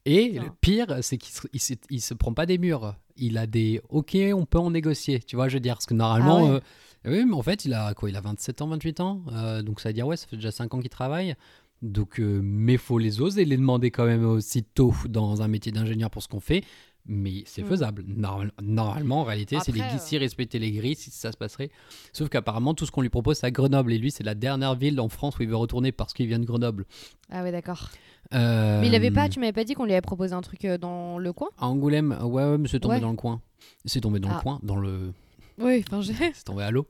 [0.06, 0.44] Et Putain.
[0.44, 2.96] le pire, c'est qu'il se, il se, il se prend pas des murs.
[3.18, 5.20] Il a des OK, on peut en négocier.
[5.20, 6.60] Tu vois, je veux dire, parce que normalement, Ah ouais.
[7.06, 9.22] euh, oui, mais en fait, il a quoi Il a 27 ans, 28 ans.
[9.34, 11.36] euh, donc ça veut dire, ouais, ça fait déjà 5 ans qu'il travaille.
[11.82, 16.10] Donc, euh, mais faut les oser les demander quand même aussitôt dans un métier d'ingénieur
[16.10, 16.64] pour ce qu'on fait.
[17.12, 17.68] Mais c'est Mm.
[17.68, 18.04] faisable.
[18.06, 21.72] Normal- normalement, en réalité, c'est les Après, glisser, respecter les grilles, si ça se passerait.
[22.14, 23.92] Sauf qu'apparemment, tout ce qu'on lui propose, c'est à Grenoble.
[23.94, 26.38] Et lui, c'est la dernière ville en France où il veut retourner parce qu'il vient
[26.38, 26.86] de Grenoble.
[27.32, 27.90] Ah ouais, d'accord.
[28.36, 30.64] Euh, Mais il avait pas, tu m'avais pas dit qu'on lui avait proposé un truc
[30.66, 31.50] euh, dans le coin?
[31.58, 33.02] À Angoulême, ouais, ouais, mais c'est tombé Ouais.
[33.02, 33.42] dans le coin.
[33.86, 34.36] C'est tombé dans Ah.
[34.36, 35.12] le coin, dans le.
[35.58, 36.86] Oui, enfin j'ai C'est tombé à l'eau.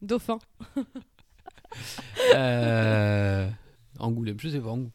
[0.00, 0.38] dauphin.
[2.34, 3.48] Euh,
[3.98, 4.68] Angoulême, je sais pas.
[4.70, 4.90] Angou-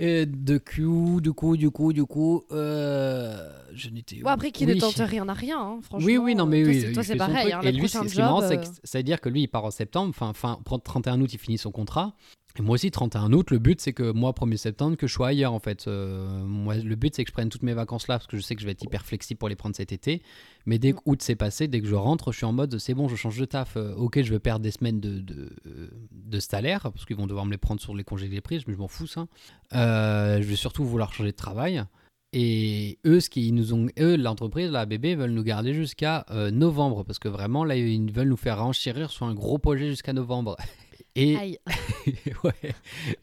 [0.00, 4.20] Et de coup, du coup, du coup, du coup, euh, je n'étais.
[4.20, 4.76] Bon après qu'il Oui.
[4.76, 6.06] ne tente rien à rien, hein, franchement.
[6.06, 6.80] Oui, oui, non, mais toi, oui.
[6.80, 8.98] c'est- Toi c'est pareil, hein, Et lui, ce qui est marrant, c'est euh, que ça
[8.98, 11.72] veut dire que lui, il part en septembre, enfin, fin, 31 août, il finit son
[11.72, 12.14] contrat.
[12.58, 15.28] Et moi aussi, 31 août, le but, c'est que moi, 1er septembre, que je sois
[15.28, 15.86] ailleurs, en fait.
[15.86, 18.42] Euh, moi, le but, c'est que je prenne toutes mes vacances là, parce que je
[18.42, 20.22] sais que je vais être hyper flexible pour les prendre cet été.
[20.66, 22.94] Mais dès que août s'est passé, dès que je rentre, je suis en mode, c'est
[22.94, 23.76] bon, je change de taf.
[23.76, 27.28] Euh, ok, je vais perdre des semaines de, de, euh, de salaire, parce qu'ils vont
[27.28, 29.28] devoir me les prendre sur les congés que j'ai pris, mais je m'en fous, ça.
[29.72, 31.84] Je vais surtout vouloir changer de travail.
[32.32, 37.04] Et eux, ce qu'ils nous ont, eux, l'entreprise, la bébé, veulent nous garder jusqu'à novembre,
[37.04, 40.56] parce que vraiment, là, ils veulent nous faire enchérir sur un gros projet jusqu'à novembre.
[41.16, 41.58] Et Aïe.
[42.44, 42.52] ouais,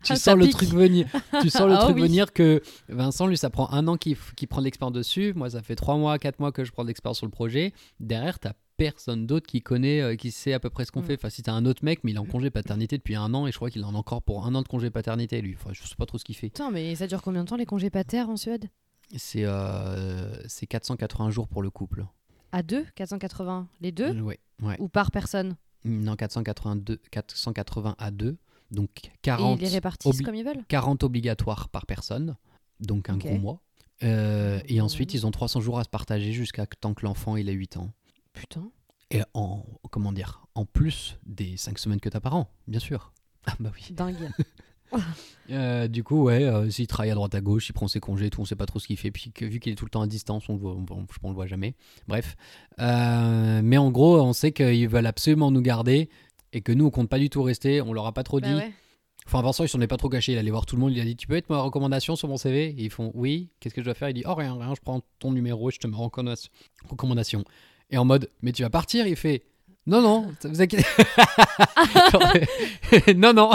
[0.04, 1.08] tu Ah, ça sens le truc venir.
[1.42, 2.02] Tu sens le Ah truc oui.
[2.02, 4.18] venir que Vincent, lui, ça prend un an qu'il
[4.50, 5.34] prend de l'expérience dessus.
[5.36, 7.74] Moi, ça fait trois mois, quatre mois que je prends de l'expérience sur le projet.
[8.00, 11.06] Derrière, t'as personne d'autre qui connaît, euh, qui sait à peu près ce qu'on Mm.
[11.06, 11.14] fait.
[11.14, 13.48] Enfin, si t'as un autre mec, mais il est en congé paternité depuis un an
[13.48, 15.56] et je crois qu'il en a encore pour un an de congé paternité, lui.
[15.58, 16.48] Enfin, je sais pas trop ce qu'il fait.
[16.48, 18.66] Putain, mais ça dure combien de temps les congés pater en Suède?
[19.16, 22.06] C'est euh, c'est 480 jours pour le couple.
[22.52, 22.86] À deux?
[22.96, 24.20] 480 Les deux?
[24.22, 24.76] Ouais, ouais.
[24.80, 25.56] Ou par personne?
[25.86, 28.38] Non, 482, 480 à deux.
[28.72, 32.36] Donc Et 40, ils les répartissent obli- comme ils veulent 40 obligatoires par personne,
[32.80, 33.62] donc un gros mois.
[34.04, 34.86] Euh, et Mhm.
[34.86, 37.78] ensuite, ils ont 300 jours à se partager jusqu'à tant que l'enfant il a 8
[37.78, 37.92] ans.
[38.34, 38.70] Putain.
[39.12, 43.14] Et en, comment dire, en plus des 5 semaines que t'as par an, bien sûr.
[43.46, 43.94] Ah bah oui.
[43.94, 44.18] Dingue.
[45.52, 48.26] Euh, du coup, ouais, euh, s'il travaille à droite à gauche, il prend ses congés,
[48.26, 49.12] et tout, on sait pas trop ce qu'il fait.
[49.12, 50.84] Puis que, vu qu'il est tout le temps à distance, on le voit, on,
[51.24, 51.76] on- le voit jamais.
[52.08, 52.36] Bref.
[52.80, 56.10] Euh, mais en gros, on sait qu'ils veulent absolument nous garder
[56.52, 57.80] et que nous, on compte pas du tout rester.
[57.80, 58.56] On leur a pas trop Bah dit.
[58.56, 58.72] ouais.
[59.28, 60.32] Enfin, Vincent, il s'en est pas trop caché.
[60.32, 60.94] Il allait voir tout le monde.
[60.94, 63.50] Il a dit Tu peux être ma recommandation sur mon CV Et ils font Oui.
[63.60, 64.10] Qu'est-ce que je dois faire?
[64.10, 64.74] Il dit Oh, rien, rien.
[64.76, 66.10] Je prends ton numéro et je te mets en
[66.90, 67.44] recommandation.
[67.92, 69.06] Et en mode Mais tu vas partir?
[69.06, 69.44] Il fait
[69.88, 70.84] Non, non, ça vous inquiétez.
[73.16, 73.52] non, non.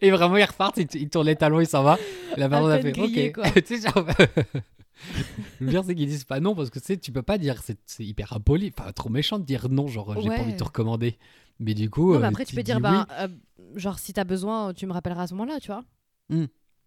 [0.00, 0.76] et vraiment, il repart.
[0.78, 1.98] Il, il tourne les talons, il s'en va.
[2.36, 3.34] Et la personne a fait grillé, Ok.
[3.34, 3.50] quoi.
[3.62, 4.06] Tu sais, genre,
[5.60, 7.60] Le pire, c'est qu'ils disent pas non parce que tu sais, tu peux pas dire.
[7.62, 8.72] C'est hyper impoli.
[8.76, 9.88] Enfin, trop méchant de dire non.
[9.88, 11.18] Genre, j'ai pas envie de te recommander.
[11.58, 12.14] Mais du coup.
[12.14, 12.82] Non, mais euh, après, tu peux dire, oui.
[12.82, 13.28] bah, euh,
[13.76, 15.84] genre, si t'as besoin, tu me rappelleras à ce moment-là, tu vois.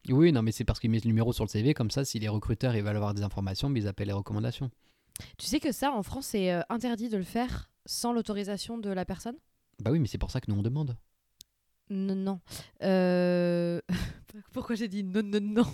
[0.10, 2.20] Oui, non, mais c'est parce qu'ils mettent le numéro sur le CV, comme ça, si
[2.20, 4.70] les recruteurs ils veulent avoir des informations, mais ils appellent les recommandations.
[5.38, 8.90] Tu sais que ça, en France, c'est euh, interdit de le faire sans l'autorisation de
[8.90, 9.36] la personne?
[9.82, 10.96] Bah oui, mais c'est pour ça que nous on demande.
[11.90, 12.40] Non, non.
[12.84, 13.80] Euh...
[14.54, 15.66] Pourquoi j'ai dit non, non, non?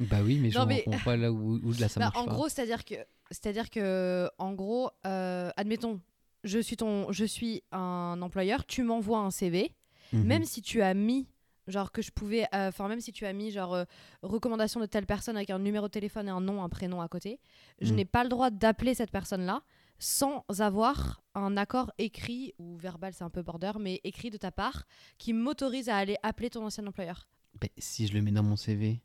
[0.00, 2.18] Bah oui, mais je Non, mais- comprends pas là où, où là ça Bah, marche
[2.18, 2.32] En pas.
[2.32, 2.94] gros, c'est-à-dire que,
[3.30, 6.00] c'est-à-dire que, en gros, euh, admettons,
[6.42, 9.74] je suis ton, je suis un employeur, tu m'envoies un CV,
[10.12, 10.24] Mhm.
[10.24, 11.28] même si tu as mis
[11.68, 13.84] genre que je pouvais euh, enfin même si tu as mis genre euh,
[14.22, 17.06] recommandation de telle personne avec un numéro de téléphone et un nom un prénom à
[17.06, 17.38] côté
[17.80, 17.96] je Mm.
[17.96, 19.62] n'ai pas le droit d'appeler cette personne là
[20.00, 24.50] sans avoir un accord écrit ou verbal c'est un peu border mais écrit de ta
[24.50, 24.84] part
[25.18, 27.28] qui m'autorise à aller appeler ton ancien employeur
[27.60, 29.00] Bah, si je le mets dans mon CV,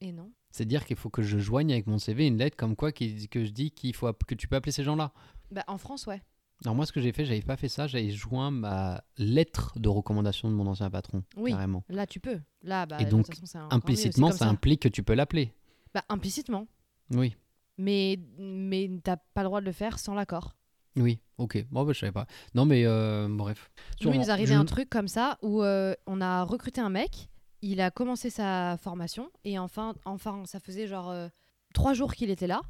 [0.00, 2.90] et non c'est-à-dire qu'il faut que je joigne avec mon CV une lettre comme quoi
[2.90, 5.12] qui, que je dis qu'il faut que tu peux appeler ces gens-là.
[5.50, 6.22] bah en France ouais
[6.64, 9.88] Alors moi, ce que j'ai fait, j'avais pas fait ça, j'avais joint ma lettre de
[9.90, 11.50] recommandation de mon ancien patron, Oui.
[11.52, 11.84] carrément.
[11.90, 15.14] là tu peux là bah Et donc, façon, Implicitement, comme ça implique que tu peux
[15.14, 15.52] l'appeler.
[15.94, 16.66] bah implicitement
[17.10, 17.36] Oui.
[17.78, 20.54] Mais mais t'as pas le droit de le faire sans l'accord
[20.96, 21.64] Oui, ok.
[21.70, 22.26] Bon, bah, je savais pas.
[22.54, 23.70] Non, mais euh, bref.
[24.02, 26.90] Nous, il nous arrivait Je- un truc comme ça où euh, on a recruté un
[26.90, 27.28] mec,
[27.62, 31.28] il a commencé sa formation et enfin, enfin ça faisait genre euh,
[31.74, 32.60] trois jours qu'il était là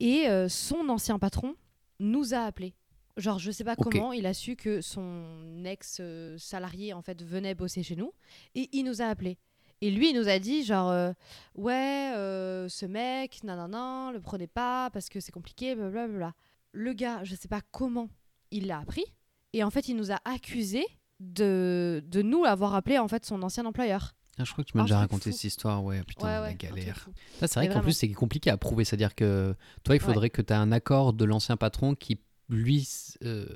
[0.00, 1.54] et euh, son ancien patron
[1.98, 2.74] nous a appelé.
[3.16, 7.82] Genre, je sais pas comment, il a su que son ex-salarié en fait venait bosser
[7.82, 8.12] chez nous
[8.54, 9.38] et il nous a appelé.
[9.80, 11.12] Et lui, il nous a dit genre euh,
[11.54, 16.34] ouais, euh, ce mec, nanana, le prenez pas parce que c'est compliqué, blablabla.
[16.72, 18.08] Le gars, je sais pas comment
[18.50, 19.04] il l'a appris
[19.52, 20.84] et en fait, il nous a accusé
[21.20, 24.14] de, de nous avoir appelé en fait son ancien employeur.
[24.40, 25.36] Ah, je crois que tu m'as déjà raconté fou.
[25.36, 27.08] cette histoire, ouais, putain, ouais, la ouais, truc galère.
[27.40, 28.84] c'est vrai qu'en plus, c'est compliqué à prouver.
[28.84, 32.88] C'est-à-dire que toi, il faudrait que tu aies un accord de l'ancien patron qui, lui,
[33.24, 33.46] euh,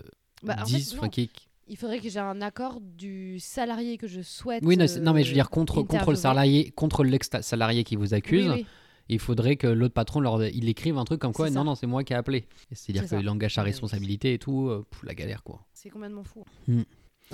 [0.42, 0.94] Bah, en fait, dise.
[0.94, 1.08] enfin, non.
[1.10, 1.30] qui-
[1.68, 4.62] Il faudrait que j'ai un accord du salarié que je souhaite.
[4.64, 8.14] Oui, non, mais je veux dire, contre, euh, contre le salarié, contre l'ex-salarié qui vous
[8.14, 8.66] accuse, Oui, oui.
[9.08, 11.64] il faudrait que l'autre patron, leur, il écrive un truc comme quoi, non, ça.
[11.64, 12.46] non, c'est moi qui ai appelé.
[12.72, 13.68] C'est-à-dire qu'il engage sa oui.
[13.70, 15.64] responsabilité et tout, euh, pff, la galère, quoi.
[15.72, 16.44] C'est complètement fou.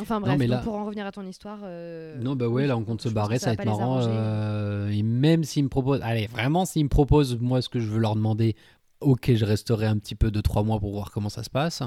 [0.00, 1.58] Enfin bref, mais là- pour en revenir à ton histoire.
[1.64, 3.98] euh, Non, bah ouais, là on compte se barrer, ça va être marrant.
[4.02, 7.88] euh, et même s'ils me proposent, allez, vraiment, s'ils me proposent, moi, ce que je
[7.88, 8.54] veux leur demander,
[9.00, 11.82] ok, je resterai un petit peu de trois mois pour voir comment ça se passe,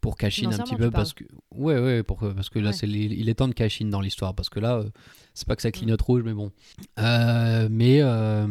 [0.00, 2.72] pour cash un petit peu, parce que, ouais, ouais, pour, parce que là, Ouais.
[2.72, 4.90] c'est il est temps de cash dans l'histoire, parce que là, euh,
[5.34, 6.50] c'est pas que ça clignote rouge, mais bon.
[6.98, 8.46] Euh, mais, euh,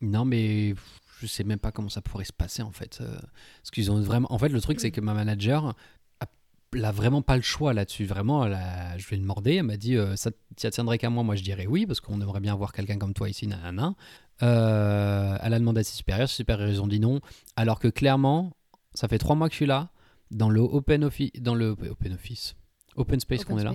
[0.00, 0.74] non, mais
[1.20, 2.98] je sais même pas comment ça pourrait se passer en fait.
[2.98, 4.32] parce qu'ils ont vraiment.
[4.32, 5.74] En fait, le truc, c'est que ma manager
[6.20, 6.26] a,
[6.74, 8.04] elle a vraiment pas le choix là-dessus.
[8.04, 11.10] Vraiment, elle a- je lui ai demandé, elle m'a dit euh, ça ça tiendrait qu'à
[11.10, 11.24] moi?
[11.24, 13.94] Moi, je dirais oui, parce qu'on aimerait bien avoir quelqu'un comme toi ici, nanana.
[14.42, 17.20] Euh, elle a demandé à ses supérieurs, ses supérieurs ils ont dit non.
[17.56, 18.52] Alors que clairement,
[18.94, 19.90] ça fait trois mois que je suis là,
[20.30, 22.54] dans le Open Office, dans le Open Office,
[22.96, 23.74] Open Space qu'on est là.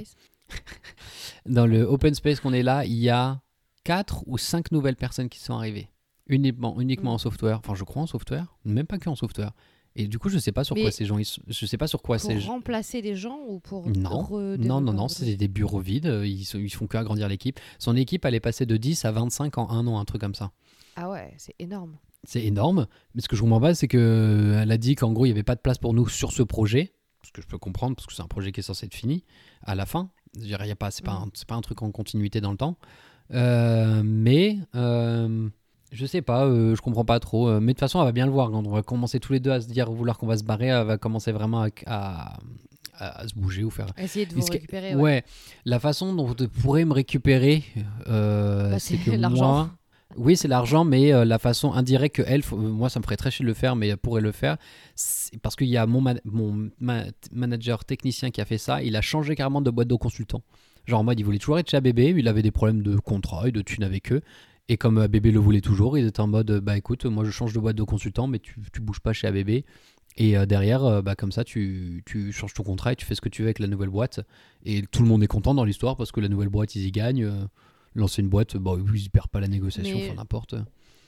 [1.46, 3.42] Dans le open space qu'on est là, il y a
[3.86, 5.90] 4 ou 5 nouvelles personnes qui sont arrivées.
[6.28, 7.16] Uniquement, uniquement Mm.
[7.16, 7.60] en software.
[7.60, 8.56] Enfin, je crois en software.
[8.66, 9.52] Même pas que en software.
[9.96, 11.18] Et du coup, je sais pas sur Mais quoi ces gens.
[11.18, 14.28] ils sont- Je sais pas sur quoi Pour remplacer des gens ou pour Non,
[14.58, 16.22] non, non, non, c'est des bureaux vides.
[16.24, 17.60] Ils, ils font que agrandir l'équipe.
[17.80, 20.36] Son équipe, elle est passée de 10 à 25 en un an, un truc comme
[20.36, 20.52] ça.
[20.96, 21.98] Ah ouais, c'est énorme.
[22.26, 22.88] C'est énorme.
[23.16, 25.34] Mais ce que je comprends pas, c'est que elle a dit qu'en gros, il n'y
[25.34, 26.94] avait pas de place pour nous sur ce projet.
[27.26, 29.24] Ce que je peux comprendre, parce que c'est un projet qui est censé être fini
[29.64, 30.10] à la fin.
[30.40, 31.24] Je il y a pas, c'est pas, Mm.
[31.24, 32.78] un, c'est pas un truc en continuité dans le temps.
[33.34, 35.48] Euh, mais euh,
[35.92, 37.48] je sais pas, euh, je comprends pas trop.
[37.50, 38.52] Euh, mais de toute façon, elle va bien le voir.
[38.52, 40.68] Quand on va commencer tous les deux à se dire vouloir qu'on va se barrer,
[40.68, 42.38] elle va commencer vraiment à, à-
[42.98, 43.88] à- à se bouger ou faire.
[43.98, 44.96] Essayer de vous récupérer.
[44.96, 45.02] ouais.
[45.02, 45.24] Ouais.
[45.66, 47.64] la façon dont tu pourrais me récupérer,
[48.08, 49.54] euh, Bah, c'est que l'argent.
[49.54, 49.70] moi.
[50.16, 53.16] Oui, c'est l'argent, mais euh, la façon indirecte que elle, faut- moi, ça me ferait
[53.18, 54.58] très chier de le faire, mais elle pourrait le faire.
[55.42, 58.84] Parce qu'il y a mon, ma- mon ma- manager technicien qui a fait ça.
[58.84, 60.42] Il a changé carrément de boîte de consultant.
[60.86, 63.48] Genre en mode, il voulait toujours être chez ABB, il avait des problèmes de contrat
[63.48, 64.22] et de thunes avec eux.
[64.70, 67.54] Et comme ABB le voulait toujours, il était en mode, bah écoute, moi je change
[67.54, 69.64] de boîte de consultant, mais tu, tu bouges pas chez ABB.
[70.18, 73.16] Et euh, derrière, euh, bah, comme ça, tu, tu changes ton contrat et tu fais
[73.16, 74.20] ce que tu veux avec la nouvelle boîte.
[74.64, 76.92] Et tout le monde est content dans l'histoire parce que la nouvelle boîte, ils y
[76.92, 77.32] gagnent.
[77.96, 80.56] Euh, L'ancienne boîte, bah, oui, ils perdent pas la négociation, enfin n'importe.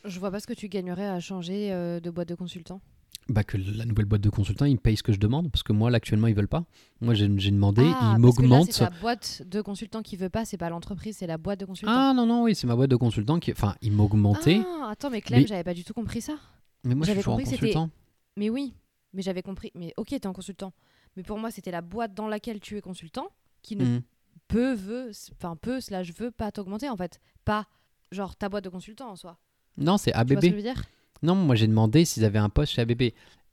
[0.05, 2.81] Je vois pas ce que tu gagnerais à changer euh, de boîte de consultant.
[3.27, 5.63] Bah, que la nouvelle boîte de consultant, ils me payent ce que je demande parce
[5.63, 6.63] que moi, là, actuellement, ils veulent pas.
[7.01, 8.71] Moi, j'ai demandé, ah, ils m'augmentent.
[8.71, 11.65] C'est la boîte de consultant qui veut pas, c'est pas l'entreprise, c'est la boîte de
[11.65, 11.91] consultant.
[11.91, 13.51] Ah non, non, oui, c'est ma boîte de consultant qui.
[13.51, 14.61] Enfin, ils m'augmentaient.
[14.63, 16.36] Ah, attends, mais Clem, Mais- j'avais pas du tout compris ça.
[16.83, 17.89] mais moi, je suis toujours en consultant.
[18.38, 18.75] Mais oui,
[19.13, 19.71] mais j'avais compris.
[19.73, 20.71] Mais ok, t'es en consultant.
[21.17, 23.29] Mais pour moi, c'était la boîte dans laquelle tu es consultant
[23.63, 24.01] qui ne Mhm.
[24.48, 27.20] Peut, veut, enfin peut, slash veut pas t'augmenter en fait.
[27.43, 27.68] Pas
[28.12, 29.38] genre ta boîte de consultant en soi.
[29.78, 30.56] Non, c'est Tu vois ce que je ABB.
[30.56, 30.84] veux dire?
[31.24, 33.04] Non, moi, j'ai demandé s'ils avaient un poste chez ABB.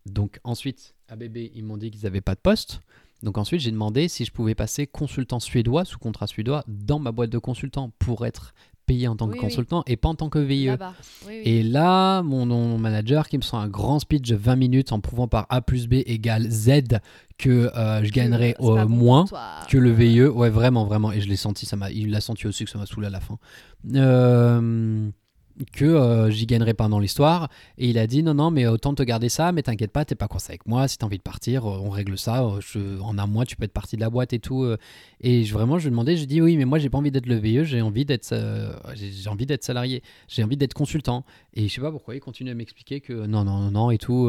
[0.06, 2.80] Donc, ensuite, ABB, ils m'ont dit qu'ils n'avaient pas de poste.
[3.22, 7.12] Donc, ensuite, j'ai demandé si je pouvais passer consultant suédois, sous contrat suédois, dans ma
[7.12, 8.52] boîte de consultant pour être
[8.86, 9.44] payé en tant que Oui, oui.
[9.46, 10.70] consultant et pas en tant que VIE.
[11.26, 11.40] Oui.
[11.44, 15.00] Et là, mon, mon manager qui me sent un grand speech de 20 minutes en
[15.00, 16.98] prouvant par A plus B égale Z
[17.38, 19.24] que euh, je gagnerais euh, moins
[19.68, 19.92] que le.
[19.92, 20.24] VIE.
[20.24, 21.12] Ouais, vraiment, vraiment.
[21.12, 23.10] Et je l'ai senti, ça m'a, il l'a senti aussi que ça m'a saoulé à
[23.10, 23.38] la fin.
[23.94, 25.08] Euh,
[25.72, 27.48] que euh, j'y gagnerais pas dans l'histoire.
[27.78, 30.14] Et il a dit non, non, mais autant te garder ça, mais t'inquiète pas, t'es
[30.14, 30.88] pas coincé avec moi.
[30.88, 32.44] Si t'as envie de partir, euh, on règle ça.
[32.44, 34.66] euh, en un mois, tu peux être parti de la boîte et tout.
[35.20, 37.10] Et je- vraiment, je lui ai demandé, je dis oui, mais moi, j'ai pas envie
[37.10, 38.34] d'être le VIE, j'ai envie d'être,
[38.94, 41.24] j'ai envie d'être salarié, j'ai envie d'être consultant.
[41.54, 43.98] Et je sais pas pourquoi il continue à m'expliquer que non, non, non, non et
[43.98, 44.28] tout.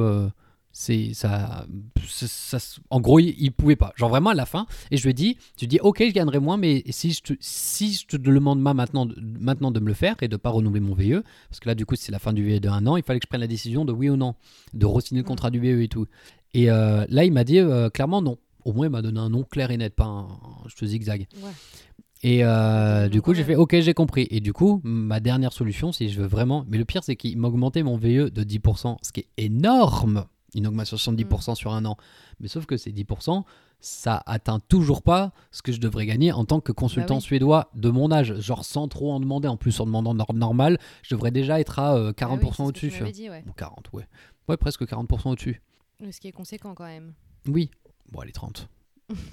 [0.75, 1.65] C'est ça,
[2.07, 2.57] ça-
[2.89, 5.13] en gros il, il pouvait pas genre vraiment à la fin et je lui ai
[5.13, 8.59] dit tu dis ok je gagnerai moins mais si je te, si je te demande
[8.59, 11.59] ma- maintenant, de- maintenant de me le faire et de pas renouveler mon VE parce
[11.59, 13.25] que là du coup c'est la fin du VE de un an il fallait que
[13.25, 14.33] je prenne la décision de oui ou non
[14.73, 16.07] de re-signer le contrat du VE et tout
[16.55, 19.29] et euh, là il m'a dit euh, clairement non au moins il m'a donné un
[19.29, 20.27] nom clair et net pas un,
[20.67, 21.51] je te zigzag Ouais.
[22.23, 24.25] et euh, du coup, j'ai fait OK, j'ai compris.
[24.31, 26.63] Et du coup, ma dernière solution, si je veux vraiment.
[26.69, 30.23] Mais le pire, c'est qu'il m'a augmenté mon VE de 10%, ce qui est énorme.
[30.55, 31.97] Une augmentation de 70% sur un an.
[32.39, 33.43] Mais sauf que ces 10%,
[33.79, 37.21] ça atteint toujours pas ce que je devrais gagner en tant que consultant oui.
[37.21, 38.39] suédois de mon âge.
[38.39, 39.47] Genre sans trop en demander.
[39.47, 42.65] En plus, en demandant nor- normal, je devrais déjà être à euh, 40% Ah oui,
[42.67, 43.11] au-dessus.
[43.11, 43.43] dit, ouais.
[43.47, 44.07] Ou 40, ouais.
[44.47, 45.61] Ouais, presque 40% au-dessus.
[46.11, 47.13] Ce qui est conséquent quand même.
[47.47, 47.69] Oui.
[48.11, 48.67] Bon, allez, 30.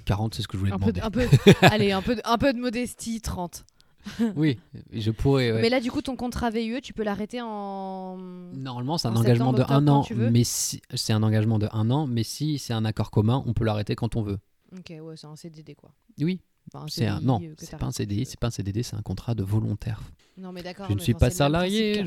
[0.06, 1.00] 40, c'est ce que je voulais Un peu, demander.
[1.00, 3.64] de- un peu, allez, un peu, un peu de modestie, 30.
[4.36, 4.58] Oui,
[4.92, 5.52] je pourrais.
[5.52, 5.62] ouais.
[5.62, 8.16] Mais là, du coup, ton contrat VUE, tu peux l'arrêter en.
[8.16, 11.68] Normalement, c'est un En engagement de un an, tu mais si c'est un engagement de
[11.72, 14.38] un an, mais si c'est un accord commun, on peut l'arrêter quand on veut.
[14.76, 15.90] Ok, ouais, c'est un CDD quoi.
[16.20, 16.40] Oui,
[16.72, 18.94] Enfin, c'est un CDI, non, euh, c'est pas un CDI, c'est pas un CDD, c'est
[18.94, 20.00] un contrat de volontaire.
[20.36, 20.86] Non, mais d'accord.
[20.88, 22.04] je ne suis pas salarié.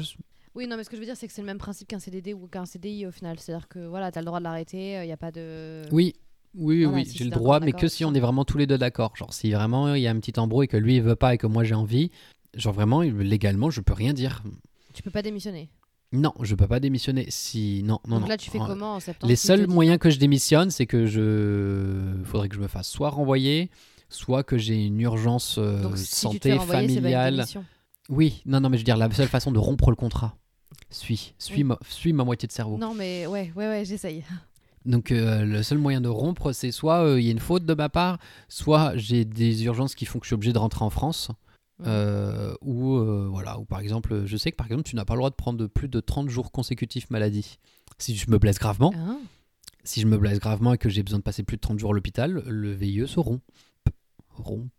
[0.56, 2.00] Oui, non, mais ce que je veux dire, c'est que c'est le même principe qu'un
[2.00, 3.40] CDD ou qu'un CDI au final.
[3.40, 5.82] C'est-à-dire que voilà, t'as le droit de l'arrêter, il n'y a pas de.
[5.92, 6.14] Oui,
[6.56, 8.68] oui, Voilà, oui, si j'ai le droit, mais que si on est vraiment tous les
[8.68, 9.16] deux d'accord.
[9.16, 11.34] Genre si vraiment il y a un petit embrouille et que lui il veut pas
[11.34, 12.12] et que moi j'ai envie,
[12.56, 14.44] genre vraiment légalement je peux rien dire.
[14.94, 15.70] Tu peux pas démissionner?
[16.12, 17.26] Non, je peux pas démissionner.
[17.30, 20.20] Si non, non, Donc là, tu fais comment en septembre Les seuls moyens que je
[20.20, 23.72] démissionne, c'est que je faudrait que je me fasse soit renvoyer,
[24.10, 27.46] soit que j'ai une urgence euh, Donc si tu te santé renvoyer, pas une familiale.
[28.10, 30.36] Oui, non, non, mais je veux dire la seule façon de rompre le contrat.
[30.92, 31.64] Suis, suis, Oui.
[31.64, 32.78] ma, suis ma moitié de cerveau.
[32.78, 34.24] Non, mais ouais, ouais, ouais, j'essaye.
[34.86, 37.66] Donc euh, le seul moyen de rompre, c'est soit euh, il y a une faute
[37.66, 38.20] de ma part,
[38.50, 41.32] soit j'ai des urgences qui font que je suis obligé de rentrer en France,
[41.86, 42.98] euh, ou
[43.32, 45.36] voilà, ou par exemple, je sais que par exemple, tu n'as pas le droit de
[45.36, 47.60] prendre plus de 30 jours consécutifs maladie.
[47.98, 49.20] Si je me blesse gravement, Hein
[49.86, 51.92] si je me blesse gravement et que j'ai besoin de passer plus de 30 jours
[51.92, 53.42] à l'hôpital, le VIE se rompt.
[54.30, 54.72] Rompt.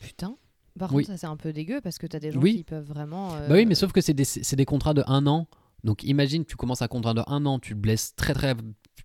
[0.00, 0.36] Putain.
[0.78, 1.02] Par Oui.
[1.02, 2.58] contre, ça c'est un peu dégueu parce que t'as des gens Oui.
[2.58, 3.30] qui peuvent vraiment.
[3.30, 5.48] Bah oui, mais sauf que c'est des, c'est des contrats de un an.
[5.82, 8.54] Donc imagine, tu commences un contrat de un an, tu te blesses très très,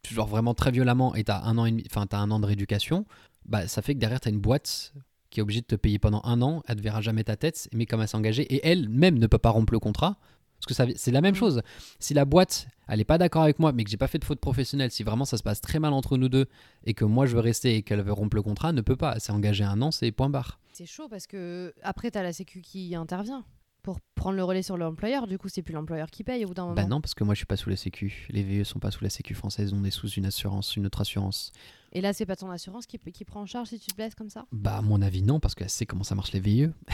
[0.10, 2.46] genre vraiment très violemment et t'as un an et demi, enfin t'as un an de
[2.46, 3.06] rééducation.
[3.46, 4.94] Bah ça fait que derrière t'as une boîte
[5.30, 6.62] qui est obligée de te payer pendant un an.
[6.68, 9.28] Elle ne verra jamais ta tête, mais comme elle s'est engagée et elle même ne
[9.28, 10.18] peut pas rompre le contrat.
[10.60, 11.40] Parce que ça, c'est la même Mhm.
[11.40, 11.62] chose.
[12.00, 14.24] Si la boîte, elle est pas d'accord avec moi, mais que j'ai pas fait de
[14.24, 16.46] faute professionnelle, si vraiment ça se passe très mal entre nous deux
[16.86, 18.96] et que moi je veux rester et qu'elle veut rompre le contrat, elle ne peut
[18.96, 19.14] pas.
[19.16, 20.60] Elle s'est engagée un an, c'est point barre.
[20.72, 23.44] C'est chaud parce que après t'as la Sécu qui intervient
[23.84, 25.28] pour prendre le relais sur l'employeur.
[25.28, 26.76] Du coup, c'est plus l'employeur qui paye au bout d'un moment.
[26.76, 28.26] Bah non, parce que moi je suis pas sous la Sécu.
[28.30, 31.02] Les VE sont pas sous la Sécu française, on est sous une assurance, une autre
[31.02, 31.52] assurance.
[31.96, 34.16] Et là, c'est pas ton assurance qui, qui prend en charge si tu te blesses
[34.16, 34.46] comme ça?
[34.52, 36.72] Bah à mon avis non, parce qu'elle sait comment ça marche les VE.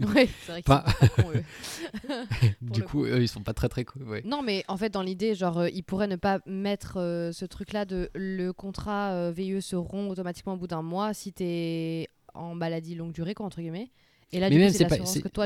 [0.00, 1.44] Ouais, c'est vrai que Pas- c'est pas con, eux.
[2.60, 4.02] du coup, eux, ils sont pas très très cool.
[4.02, 4.22] Ouais.
[4.26, 7.46] Non, mais en fait, dans l'idée, genre, euh, ils pourraient ne pas mettre euh, ce
[7.46, 12.08] truc-là de le contrat euh, VIE se rompt automatiquement au bout d'un mois si t'es
[12.34, 13.90] en maladie longue durée, quoi, entre guillemets.
[14.32, 14.72] Et là, Mais du même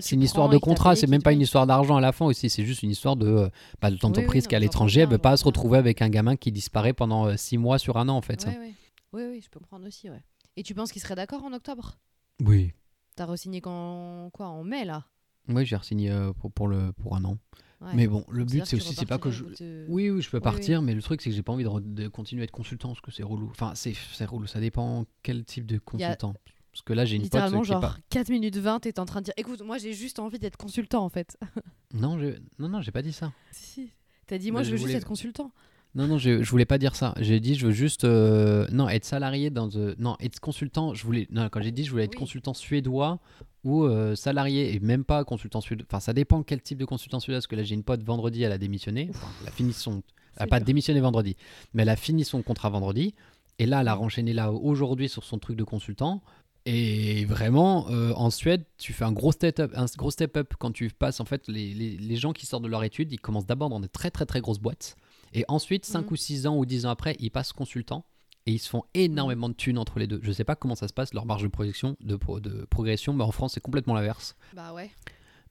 [0.01, 2.49] c'est une histoire de contrat, c'est même pas une histoire d'argent à la fin aussi.
[2.49, 3.49] C'est juste une histoire de euh,
[3.81, 6.03] bah, de l'entreprise oui, qui est à l'étranger, elle j'entends veut pas se retrouver avec
[6.03, 8.45] un gamin qui disparaît pendant 6 mois sur un an en fait.
[8.47, 8.75] Ouais, ouais.
[9.13, 10.23] Oui, oui, je peux comprendre aussi, ouais.
[10.57, 11.99] Et tu penses qu'ils seraient d'accord en octobre?
[12.41, 12.73] Oui.
[13.17, 14.47] T'as re-signé quand quoi?
[14.47, 15.05] En mai, là?
[15.49, 17.39] Oui, j'ai signé pour, pour, le, pour un an.
[17.81, 17.91] Ouais.
[17.95, 19.45] Mais bon, le but c'est aussi, c'est pas que je.
[19.45, 21.65] de- Oui, oui, je peux Oui, partir, mais le truc, c'est que j'ai pas envie
[21.65, 23.49] de, continuer à être consultant parce que c'est relou.
[23.51, 26.35] Enfin, c'est relou, ça dépend quel type de a consultant.
[26.77, 27.97] Parce que là, j'ai une pote Littéralement, qui est genre pas.
[28.11, 31.05] 4 minutes 20, t'es en train de dire Écoute, moi j'ai juste envie d'être consultant
[31.05, 31.39] en fait.
[31.95, 32.37] Non, je...
[32.59, 33.33] non, non, j'ai pas dit ça.
[33.53, 33.91] si.
[34.27, 35.53] T'as dit Moi je veux juste être consultant.
[35.95, 37.15] Non, non, je, je voulais pas dire ça.
[37.21, 38.05] J'ai dit, je veux juste.
[38.05, 39.71] euh, Non, être salarié dans.
[39.99, 41.27] Non, être consultant, je voulais.
[41.31, 42.19] Non, quand j'ai dit, je voulais être Oui.
[42.19, 43.19] consultant suédois
[43.65, 45.87] ou euh, salarié et même pas consultant suédois.
[45.89, 47.39] Enfin, ça dépend quel type de consultant suédois.
[47.39, 49.07] Parce que là, j'ai une pote vendredi, elle a démissionné.
[49.09, 49.93] Enfin, elle a fini son.
[49.93, 50.67] Elle a C'est pas dur.
[50.67, 51.35] démissionné vendredi,
[51.73, 53.15] mais elle a fini son contrat vendredi.
[53.59, 56.21] Et là, elle a renchaîné là aujourd'hui sur son truc de consultant.
[56.69, 60.55] Et vraiment, euh, en Suède, tu fais un gros step up, un gros step up
[60.59, 61.21] quand tu passes.
[61.21, 63.79] En fait, les, les, les gens qui sortent de leur étude, ils commencent d'abord dans
[63.81, 64.97] des très très très grosses boîtes.
[65.33, 66.13] Et ensuite, 5 Mhm.
[66.13, 68.05] ou 6 ans ou 10 ans après, ils passent consultant.
[68.49, 70.21] Et ils se font énormément de thunes entre les deux.
[70.23, 73.25] Je sais pas comment ça se passe, leur marge de progression, de, de progression, mais
[73.25, 74.37] en France, c'est complètement l'inverse.
[74.55, 74.91] Bah ouais.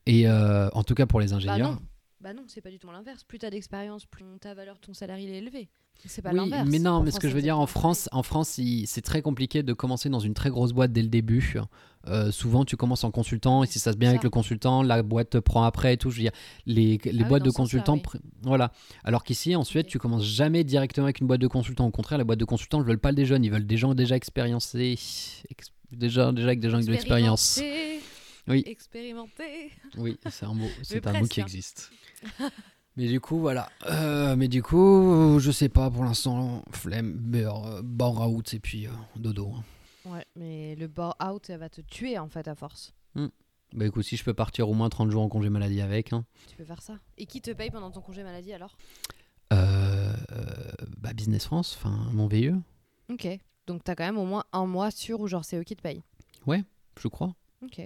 [0.05, 1.72] Et euh, en tout cas pour les Bah ingénieurs.
[1.74, 1.80] non.
[2.22, 3.24] Bah non, c'est pas du tout l'inverse.
[3.24, 5.68] Plus t'as d'expérience, plus ta valeur, ton salaire il est élevé.
[6.05, 6.68] C'est pas oui, l'inverse.
[6.70, 9.01] mais non, En mais ce France, que je veux dire, en France, en France, c'est
[9.01, 11.55] très compliqué de commencer dans une très grosse boîte dès le début.
[12.07, 15.03] Euh, souvent, tu commences en consultant, et si ça se bien avec le consultant, la
[15.03, 16.09] boîte te prend après et tout.
[16.09, 16.32] Je veux dire,
[16.66, 18.20] les, les Ah oui, boîtes de consultants, oui.
[18.43, 18.72] voilà.
[19.03, 19.91] Alors qu'ici, en Suède, Ok.
[19.91, 21.86] tu commences jamais directement avec une boîte de consultants.
[21.88, 23.93] Au contraire, les boîtes de consultants ne veulent pas des jeunes, ils veulent des gens
[23.95, 24.97] déjà expériencés,
[25.49, 27.61] ex- déjà, déjà avec des gens avec de l'expérience.
[28.47, 28.63] Oui.
[28.68, 29.72] Expérimenté.
[29.97, 31.45] Oui, c'est un mot, c'est un mot qui hein.
[32.97, 33.69] Mais du coup, voilà.
[33.89, 38.91] Euh, mais du coup, je sais pas pour l'instant, flemme, beurre, burn-out et puis euh,
[39.17, 39.51] dodo.
[39.53, 39.63] hein.
[40.09, 42.93] Ouais, mais le bore out, va te tuer en fait à force.
[43.73, 46.23] Bah écoute, si je peux partir au moins 30 jours en congé maladie avec, hein,
[46.47, 46.97] Tu peux faire ça.
[47.17, 48.78] Et qui te paye pendant ton congé maladie alors?
[49.51, 52.53] Euh, euh, bah Business France, enfin mon VE,
[53.09, 53.28] Ok.
[53.67, 55.82] Donc t'as quand même au moins un mois sûr où genre c'est eux qui te
[55.82, 56.03] payent?
[56.47, 57.34] je crois.
[57.61, 57.82] Ok.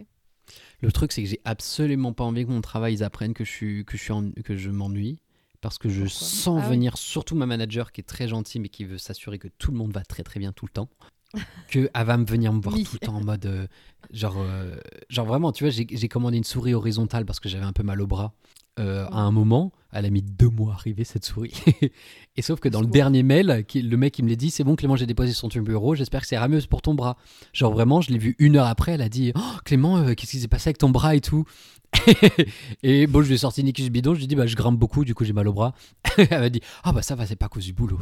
[0.82, 3.52] Le truc, c'est que j'ai absolument pas envie que mon travail ils apprennent que je
[3.52, 5.20] suis que je suis en- que je m'ennuie.
[5.62, 6.28] Parce que je Pourquoi?
[6.28, 6.70] sens Ah oui.
[6.76, 9.78] venir, surtout ma manager qui est très gentille mais qui veut s'assurer que tout le
[9.78, 10.90] monde va très très bien tout le temps,
[11.70, 12.84] qu'elle va me venir me voir Oui.
[12.84, 13.68] tout le temps en mode euh,
[14.12, 14.76] genre euh,
[15.10, 18.02] genre vraiment tu vois j'ai commandé une souris horizontale parce que j'avais un peu mal
[18.02, 18.34] au bras
[18.80, 21.54] euh, à un moment elle a mis deux mois à arriver cette souris.
[22.38, 24.64] Et sauf que dans le dernier mail qui- le mec il me l'a dit c'est
[24.64, 27.18] bon Clément j'ai déposé sur ton bureau j'espère que c'est mieux pour ton bras.
[27.54, 30.40] Genre vraiment je l'ai vu une heure après elle a dit oh, Clément qu'est-ce qui
[30.40, 31.46] s'est passé avec ton bras et tout?
[32.84, 35.04] Et bon je lui ai sorti bidon je lui ai dit bah je grimpe beaucoup
[35.06, 35.74] du coup j'ai mal au bras.
[36.18, 38.00] Elle m'a dit ah bah ça va c'est pas à cause du boulot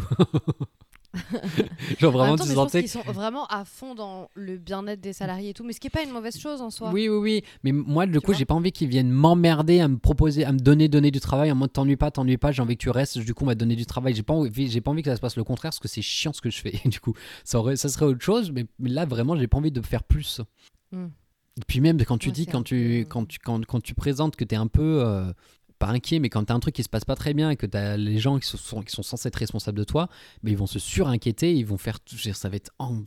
[1.99, 5.13] genre en vraiment temps, tu sentais qu'ils sont vraiment à fond dans le bien-être des
[5.13, 6.91] salariés et tout, mais ce qui est pas une mauvaise chose en soi.
[6.91, 7.43] Oui, oui, oui.
[7.63, 10.51] Mais moi, du Tu coup, j'ai pas envie qu'ils viennent m'emmerder à me proposer, à
[10.51, 12.89] me donner, donner du travail en mode t'ennuies pas, t'ennuies pas, j'ai envie que tu
[12.89, 13.17] restes.
[13.19, 14.13] Du coup, on va donner du travail.
[14.13, 16.01] J'ai pas envie, j'ai pas envie que ça se passe le contraire parce que c'est
[16.01, 16.73] chiant ce que je fais.
[16.87, 18.51] Du coup, ça, aurait, ça serait autre chose.
[18.51, 20.41] Mais, là, vraiment, j'ai pas envie de faire plus.
[20.91, 21.07] Hmm.
[21.59, 23.95] Et puis même quand tu Ouais, dis, quand tu, peu- quand tu, quand, quand tu
[23.95, 25.31] présentes que t'es un peu, euh,
[25.77, 27.65] pas inquiets, mais quand t'as un truc qui se passe pas très bien et que
[27.65, 30.09] t'as les gens qui sont, qui sont censés être responsables de toi,
[30.43, 31.99] mais ils vont se surinquiéter, ils vont faire.
[32.33, 33.03] Ça va être an-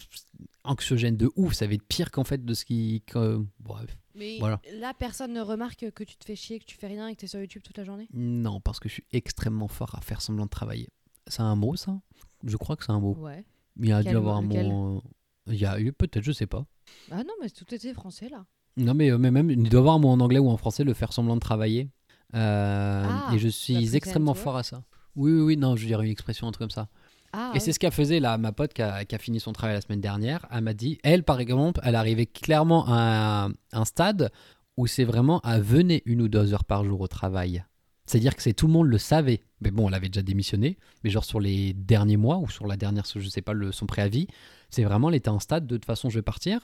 [0.64, 3.02] anxiogène de ouf, ça va être pire qu'en fait de ce qui.
[3.06, 3.96] que- bref.
[4.14, 4.60] Mais Voilà.
[4.74, 7.20] là, personne ne remarque que tu te fais chier, que tu fais rien et que
[7.20, 8.08] tu es sur YouTube toute la journée?
[8.12, 10.88] Non, parce que je suis extrêmement fort à faire semblant de travailler.
[11.28, 12.00] C'est un mot, ça?
[12.44, 13.14] Je crois que c'est un mot.
[13.18, 13.44] Ouais.
[13.78, 14.96] Il y a dû avoir un mot?
[14.96, 15.00] euh,
[15.46, 16.66] Il y a eu peut-être, je sais pas.
[17.10, 18.44] Ah non, mais tout était français là.
[18.76, 20.56] Non, mais, euh, mais même, il doit y avoir un mot en anglais ou en
[20.56, 21.88] français, le faire semblant de travailler.
[22.34, 24.82] Euh, Ah, et je suis extrêmement fort à ça.
[25.16, 26.88] Oui, oui, oui, non, je dire une expression, un truc comme ça.
[27.32, 29.52] Ah, et c'est ce qu'a faisait là, ma pote qui a, qui a fini son
[29.52, 30.46] travail la semaine dernière.
[30.50, 34.30] Elle m'a dit, elle, par exemple, elle arrivait clairement à un, un stade
[34.76, 37.64] où c'est vraiment à venir une ou deux heures par jour au travail.
[38.06, 39.42] C'est-à-dire que c'est tout le monde le savait.
[39.60, 40.78] Mais bon, elle avait déjà démissionné.
[41.04, 43.86] Mais genre sur les derniers mois ou sur la dernière, je sais pas, le, son
[43.86, 44.26] préavis,
[44.70, 46.60] c'est vraiment, elle était en stade de, de toute façon, je vais partir.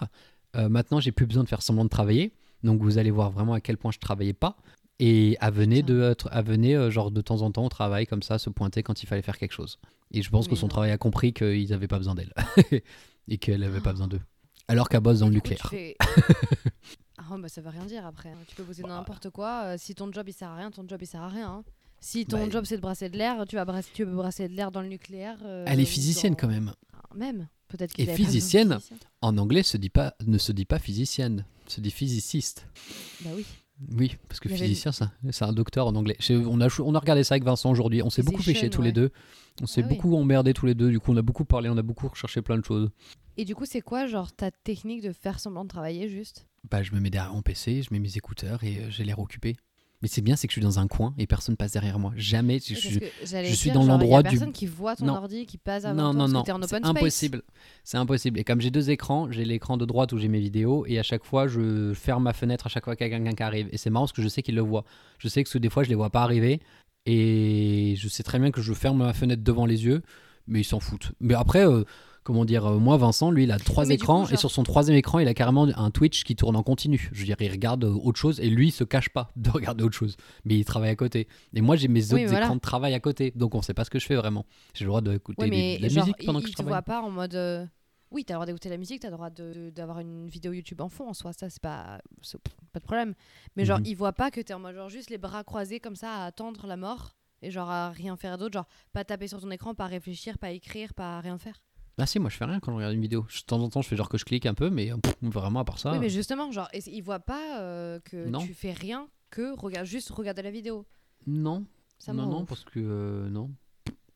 [0.57, 2.33] Euh, maintenant, j'ai plus besoin de faire semblant de travailler.
[2.65, 4.57] Donc vous allez voir vraiment à quel point je travaillais pas.
[4.99, 5.93] Et à venir Putain.
[5.95, 8.83] de, à venir, euh, genre de temps en temps au travail comme ça, se pointer
[8.83, 9.79] quand il fallait faire quelque chose.
[10.11, 10.71] Et je pense que son non.
[10.71, 12.33] travail a compris qu'ils n'avaient pas besoin d'elle.
[13.29, 14.21] et qu'elle n'avait pas besoin d'eux.
[14.69, 15.69] Alors qu'elle bosse dans le nucléaire.
[15.71, 15.97] fais-
[17.19, 18.31] ah bah ça veut rien dire après.
[18.31, 18.39] hein.
[18.49, 18.95] Tu peux bosser dans Bah.
[18.97, 19.63] n'importe quoi.
[19.65, 21.49] euh, si ton job il sert à rien, ton job il sert à rien.
[21.49, 21.65] hein.
[22.01, 24.49] Si ton Bah, job c'est de brasser de l'air, tu vas brasser, tu peux brasser
[24.49, 25.39] de l'air dans le nucléaire.
[25.45, 26.73] euh, Elle est physicienne dans- quand même.
[26.95, 27.49] Ah, Même.
[27.69, 28.97] Peut-être Et qu'il physicienne physicien.
[29.23, 32.67] En anglais, se dit pas, ne se dit pas physicienne, se dit physiciste.
[33.23, 33.45] Bah oui.
[33.97, 36.17] Oui, parce que avait- physicien, ça- c'est un docteur en anglais.
[36.31, 38.03] On, a, on a regardé ça avec Vincent aujourd'hui.
[38.03, 39.11] On s'est beaucoup Physician, tous les deux.
[39.63, 39.95] On s'est Ah oui.
[39.97, 40.91] beaucoup emmerdé tous les deux.
[40.91, 42.91] Du coup, on a beaucoup parlé, on a beaucoup recherché plein de choses.
[43.37, 46.47] Et du coup, c'est quoi, genre, ta technique de faire semblant de travailler juste?
[46.71, 49.19] Bah, je me mets derrière mon PC, je mets mes écouteurs et euh, j'ai l'air
[49.19, 49.57] occupé.
[50.03, 52.13] Mais c'est bien, c'est que je suis dans un coin et personne passe derrière moi.
[52.17, 52.59] Jamais.
[52.59, 55.15] Je, Ouais, je- suis dans l'endroit du- personne qui voit ton Non.
[55.15, 57.43] ordi, qui passe avant non, toi, non, non, c'est impossible.
[57.83, 58.39] C'est impossible.
[58.39, 61.03] Et comme j'ai deux écrans, j'ai l'écran de droite où j'ai mes vidéos et à
[61.03, 63.69] chaque fois, je ferme ma fenêtre à chaque fois qu'il y a quelqu'un qui arrive.
[63.73, 64.85] Et c'est marrant parce que je sais qu'il le voit.
[65.19, 66.61] Je sais que des fois, je les vois pas arriver
[67.07, 70.03] et je sais très bien que je ferme ma fenêtre devant les yeux,
[70.47, 71.13] mais ils s'en foutent.
[71.21, 71.85] Mais après, euh,
[72.27, 74.51] comment dire, euh, moi, Vincent, lui, il a trois mais du écrans coup, et sur
[74.51, 77.09] son troisième écran, il a carrément un Twitch qui tourne en continu.
[77.13, 79.49] Je veux dire, il regarde euh, autre chose et lui, il se cache pas de
[79.51, 81.29] regarder autre chose, mais il travaille à côté.
[81.55, 82.41] Et moi, j'ai mes autres voilà.
[82.45, 84.45] écrans de travail à côté, donc on sait pas ce que je fais vraiment.
[84.75, 86.55] J'ai le droit d'écouter Ouais, des- mais de la genre, musique pendant il, que je
[86.55, 86.73] travaille.
[86.73, 87.35] voit pas en mode.
[87.37, 87.65] euh,
[88.13, 90.89] Oui, t'as le droit d'écouter la musique, t'as le droit d'avoir une vidéo YouTube en
[90.89, 92.01] fond en soi, ça c'est pas,
[92.73, 93.15] pas de problème.
[93.57, 93.87] Mais genre, Mhm.
[93.87, 96.25] il voit pas que t'es en mode genre juste les bras croisés comme ça à
[96.27, 99.75] attendre la mort et genre à rien faire d'autre, genre pas taper sur ton écran,
[99.75, 101.61] pas réfléchir, pas écrire, pas rien faire.
[101.99, 103.25] Ah si, moi je fais rien quand je regarde une vidéo.
[103.29, 104.97] Je- De temps en temps, je fais genre que je clique un peu, mais euh,
[104.99, 105.93] pff, vraiment à part ça.
[105.93, 108.41] Oui, mais justement, genre, et- il voit pas euh, que Non.
[108.41, 110.87] tu fais rien que regarde, juste regarder la vidéo.
[111.27, 111.65] Non,
[111.99, 113.51] Ça non, non, parce que euh, non.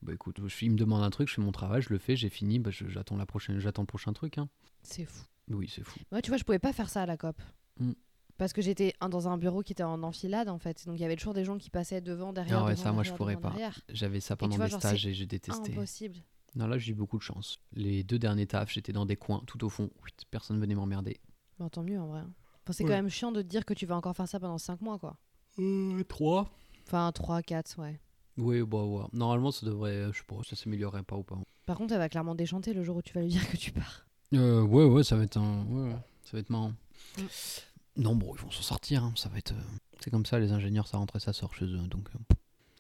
[0.02, 2.16] Bah écoute, je, il me demande un truc, je fais mon travail, je le fais,
[2.16, 4.38] j'ai fini, bah, j'attends la prochaine, j'attends le prochain truc.
[4.38, 4.48] Hein.
[4.82, 5.24] C'est fou.
[5.50, 5.98] Oui, c'est fou.
[6.12, 7.36] Moi, tu vois, je pouvais pas faire ça à la COP.
[7.80, 7.92] Mm.
[8.38, 10.86] Parce que j'étais dans un bureau qui était en enfilade, en fait.
[10.86, 12.60] Donc, il y avait toujours des gens qui passaient devant, derrière.
[12.60, 13.54] Ah ouais, devant, ça, moi, je pourrais pas.
[13.90, 15.72] J'avais ça pendant mes stages et j'ai détesté.
[15.72, 16.16] Impossible.
[16.56, 17.58] Non, là j'ai eu beaucoup de chance.
[17.72, 19.90] Les deux derniers tafs, j'étais dans des coins tout au fond,
[20.30, 21.18] personne venait m'emmerder.
[21.58, 22.20] Bon, tant mieux, en vrai.
[22.62, 22.90] Enfin, c'est Ouais.
[22.90, 24.98] quand même chiant de te dire que tu vas encore faire ça pendant 5 mois,
[24.98, 25.16] quoi.
[25.58, 26.50] Euh, trois
[26.86, 28.00] Enfin, 3, 4, ouais.
[28.36, 29.04] Oui, bah ouais.
[29.12, 31.38] Normalement, ça devrait, euh, je sais pas, ça s'améliorerait pas ou pas.
[31.66, 33.70] Par contre, elle va clairement déchanter le jour où tu vas lui dire que tu
[33.72, 34.06] pars.
[34.34, 35.64] Euh, ouais, ouais, ça va être un.
[35.66, 36.72] Ouais, ouais, ça va être marrant.
[37.18, 37.22] Mm.
[37.96, 39.04] Non, bon, ils vont s'en sortir.
[39.04, 39.52] hein, Ça va être.
[39.52, 39.62] euh,
[40.00, 41.86] C'est comme ça, les ingénieurs, ça rentre et ça sort chez eux.
[41.88, 42.08] Donc,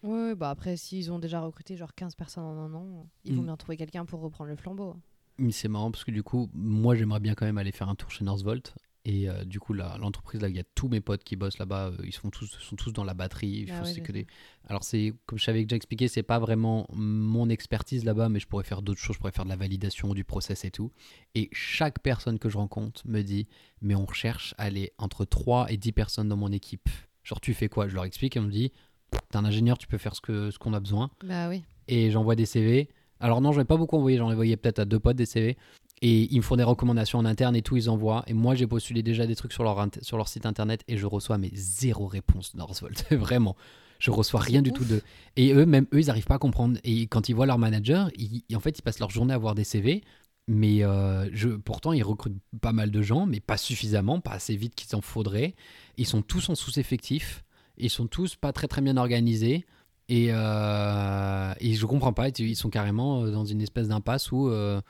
[0.04, 3.34] euh, Ouais, bah après, s'ils ont déjà recruté genre 15 personnes en un an, ils
[3.34, 3.46] vont Mm.
[3.46, 4.96] bien trouver quelqu'un pour reprendre le flambeau.
[5.38, 7.94] mais c'est marrant parce que du coup, moi, j'aimerais bien quand même aller faire un
[7.94, 8.74] tour chez Northvolt.
[9.06, 11.56] Et euh, du coup, là, l'entreprise, là, il y a tous mes potes qui bossent
[11.58, 11.86] là-bas.
[11.88, 13.66] euh, ils sont tous, sont tous dans la batterie.
[13.70, 14.26] Ah ouais, que des...
[14.68, 18.46] Alors, c'est comme je savais déjà expliqué, c'est pas vraiment mon expertise là-bas, mais je
[18.46, 19.14] pourrais faire d'autres choses.
[19.14, 20.92] Je pourrais faire de la validation du process et tout.
[21.34, 23.46] Et chaque personne que je rencontre me dit
[23.80, 26.90] Mais on recherche à aller entre 3 et 10 personnes dans mon équipe.
[27.22, 27.88] Genre, tu fais quoi?
[27.88, 28.70] Je leur explique et on me dit
[29.30, 31.10] T'es un ingénieur, tu peux faire ce qu'on ce qu'on a besoin.
[31.24, 31.62] Bah oui.
[31.88, 32.88] Et j'envoie des CV.
[33.20, 34.16] Alors, non, j'en ai pas beaucoup envoyé.
[34.18, 35.56] J'en ai envoyé peut-être à deux potes des CV.
[36.02, 38.24] Et ils me font des recommandations en interne et tout, ils envoient.
[38.26, 41.06] Et moi, j'ai postulé déjà des trucs sur leur, sur leur site internet et je
[41.06, 43.04] reçois mais zéro réponse de Northvolt.
[43.14, 43.54] Vraiment.
[43.98, 44.78] Je reçois rien du ouf.
[44.78, 45.02] tout de.
[45.36, 46.78] Et eux, même eux, ils n'arrivent pas à comprendre.
[46.84, 49.54] Et quand ils voient leur manager, ils, en fait, ils passent leur journée à voir
[49.54, 50.02] des CV.
[50.48, 54.56] Mais euh, je, pourtant, ils recrutent pas mal de gens, mais pas suffisamment, pas assez
[54.56, 55.54] vite qu'il en faudrait.
[55.98, 57.44] Ils sont tous en sous-effectif.
[57.80, 59.64] Ils sont tous pas très très bien organisés.
[60.08, 62.28] Et, euh, et je comprends pas.
[62.28, 64.48] Ils sont carrément euh, dans une espèce d'impasse où.
[64.48, 64.80] euh,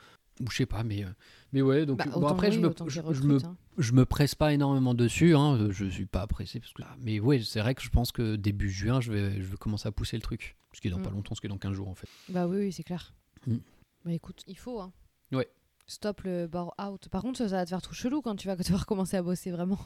[0.41, 1.03] où je sais pas, mais.
[1.03, 1.09] euh,
[1.53, 1.99] Mais ouais, donc.
[1.99, 2.73] Bah, bon, après, oui, je me,
[3.13, 3.55] je, me hein.
[3.77, 7.39] je me presse pas énormément dessus, hein, je suis pas pressé parce que mais ouais,
[7.43, 10.17] c'est vrai que je pense que début juin, je vais, je vais commencer à pousser
[10.17, 11.03] le truc, ce qui est dans Mm.
[11.03, 12.07] pas longtemps, ce qui est dans 15 jours en fait.
[12.29, 13.13] Bah oui, oui, c'est clair.
[13.45, 13.57] Mm.
[14.05, 14.91] Bah écoute, il faut, hein.
[15.31, 15.47] Ouais.
[15.85, 17.07] Stop le bore out.
[17.09, 19.51] Par contre, ça va te faire tout chelou quand tu vas devoir commencer à bosser
[19.51, 19.77] vraiment.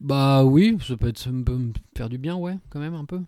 [0.00, 3.04] Bah oui, ça peut être ça peut me faire du bien, ouais, quand même un
[3.04, 3.20] peu.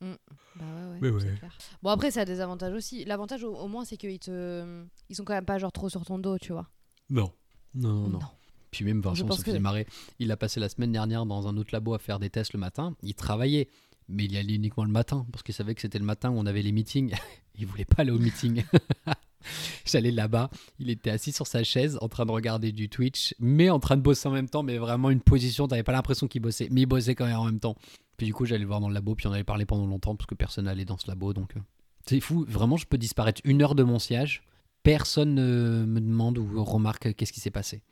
[0.00, 0.64] Bah
[1.00, 1.48] ouais, ouais, Mais.
[1.82, 3.04] Bon, après, ça a des avantages aussi.
[3.04, 4.84] L'avantage, au, au moins, c'est qu'ils te...
[5.08, 6.68] Ils sont quand même pas genre trop sur ton dos, tu vois.
[7.10, 7.32] Non.
[7.74, 8.18] Non, non, non.
[8.18, 8.26] Non.
[8.70, 9.86] Puis même Vincent pense se faisait que- marrer.
[10.18, 12.58] Il a passé la semaine dernière dans un autre labo à faire des tests le
[12.60, 12.94] matin.
[13.02, 13.68] Il travaillait,
[14.08, 16.34] mais il y allait uniquement le matin parce qu'il savait que c'était le matin où
[16.38, 17.14] on avait les meetings.
[17.58, 18.64] il voulait pas aller au meeting.
[19.84, 23.70] J'allais là-bas, il était assis sur sa chaise en train de regarder du Twitch, mais
[23.70, 26.42] en train de bosser en même temps, mais vraiment une position, t'avais pas l'impression qu'il
[26.42, 27.76] bossait, mais il bossait quand même en même temps.
[28.16, 30.14] Puis du coup, j'allais le voir dans le labo, puis on avait parlé pendant longtemps
[30.14, 31.60] parce que personne n'allait dans ce labo, donc euh,
[32.06, 32.44] c'est fou.
[32.48, 34.42] Vraiment, je peux disparaître une heure de mon siège,
[34.82, 37.82] personne ne me demande ou remarque qu'est-ce qui s'est passé.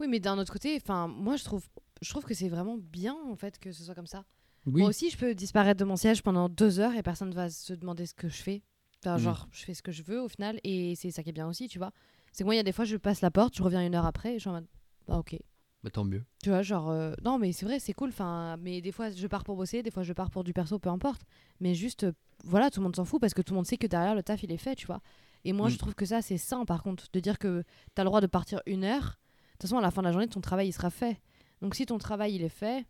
[0.00, 1.64] Oui, mais d'un autre côté, enfin, moi, je trouve,
[2.00, 4.24] je trouve que c'est vraiment bien, en fait, que ce soit comme ça.
[4.66, 7.50] Oui, Moi aussi, je peux disparaître de mon siège pendant deux heures et personne va
[7.50, 8.62] se demander ce que je fais.
[9.04, 9.20] Enfin, Mm.
[9.20, 11.48] genre, je fais ce que je veux au final et c'est ça qui est bien
[11.48, 11.90] aussi, tu vois.
[12.32, 13.94] C'est que moi, il y a des fois, je passe la porte, je reviens une
[13.94, 14.66] heure après et je suis en mode,
[15.08, 15.36] bah ok.
[15.82, 16.22] bah, tant mieux.
[16.42, 18.10] Tu vois, genre, euh, non, mais c'est vrai, c'est cool.
[18.10, 20.78] Enfin, mais des fois, je pars pour bosser, des fois, je pars pour du perso,
[20.78, 21.22] peu importe.
[21.60, 22.12] Mais juste, euh,
[22.44, 24.22] voilà, tout le monde s'en fout parce que tout le monde sait que derrière, le
[24.22, 25.00] taf, il est fait, tu vois.
[25.44, 25.70] Et moi, Mm.
[25.70, 28.28] je trouve que ça, c'est sain, par contre, de dire que t'as le droit de
[28.28, 29.02] partir une heure.
[29.02, 31.20] De toute façon, à la fin de la journée, ton travail, il sera fait.
[31.60, 32.86] Donc, si ton travail, il est fait,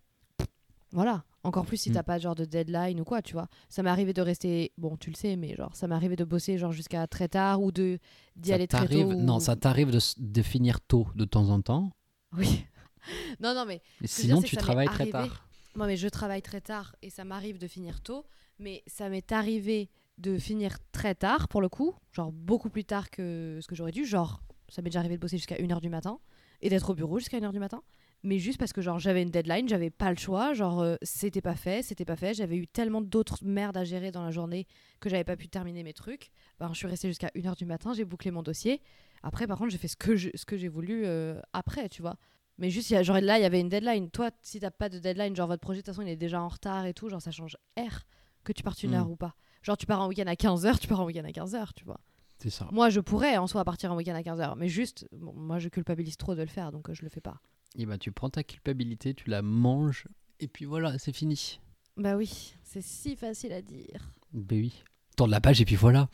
[0.92, 1.24] voilà.
[1.44, 1.94] Encore plus si Mm.
[1.94, 3.48] t'as pas genre de deadline ou quoi, tu vois.
[3.68, 6.24] Ça m'est arrivé de rester, bon, tu le sais, mais genre, ça m'est arrivé de
[6.24, 7.98] bosser genre jusqu'à très tard ou de
[8.36, 9.02] d'y aller très tôt.
[9.10, 11.90] ou- Non, ça t'arrive de, finir tôt de temps en temps.
[12.36, 12.64] Oui.
[13.40, 15.10] non, non, mais sinon, dire, tu travailles très arrivé.
[15.12, 15.48] tard.
[15.74, 18.24] Moi, mais je travaille très tard et ça m'arrive de finir tôt.
[18.58, 21.94] Mais ça m'est arrivé de finir très tard, pour le coup.
[22.12, 24.04] Genre beaucoup plus tard que ce que j'aurais dû.
[24.04, 26.18] Genre, ça m'est déjà arrivé de bosser jusqu'à 1h du matin
[26.60, 27.82] et d'être au bureau jusqu'à 1h du matin.
[28.24, 30.54] Mais juste parce que genre j'avais une deadline, j'avais pas le choix.
[30.54, 32.34] Genre, euh, c'était pas fait, c'était pas fait.
[32.34, 34.66] J'avais eu tellement d'autres merdes à gérer dans la journée
[35.00, 36.30] que j'avais pas pu terminer mes trucs.
[36.60, 38.80] Ben, je suis restée jusqu'à 1h du matin, j'ai bouclé mon dossier.
[39.24, 42.00] Après, par contre, j'ai fait ce que je- ce que j'ai voulu euh, après, tu
[42.02, 42.16] vois.
[42.58, 44.08] Mais juste, y a- genre là, il y avait une deadline.
[44.10, 46.40] Toi, si t'as pas de deadline, genre votre projet, de toute façon, il est déjà
[46.40, 48.02] en retard et tout, genre ça change R
[48.44, 48.94] que tu partes une Mm.
[48.94, 49.34] heure ou pas.
[49.62, 51.98] Genre, tu pars en week-end à 15h, tu pars en week-end à 15h, tu vois.
[52.38, 52.68] C'est ça.
[52.72, 55.68] Moi, je pourrais en soi partir en week-end à 15h, mais juste, bon, moi, je
[55.68, 57.40] culpabilise trop de le faire, donc euh, je le fais pas.
[57.78, 60.06] Et ben, tu prends ta culpabilité, tu la manges,
[60.40, 61.58] et puis voilà, c'est fini.
[61.96, 64.10] Bah oui, c'est si facile à dire.
[64.32, 64.82] Ben oui.
[65.16, 66.08] Tourne la page, et puis voilà.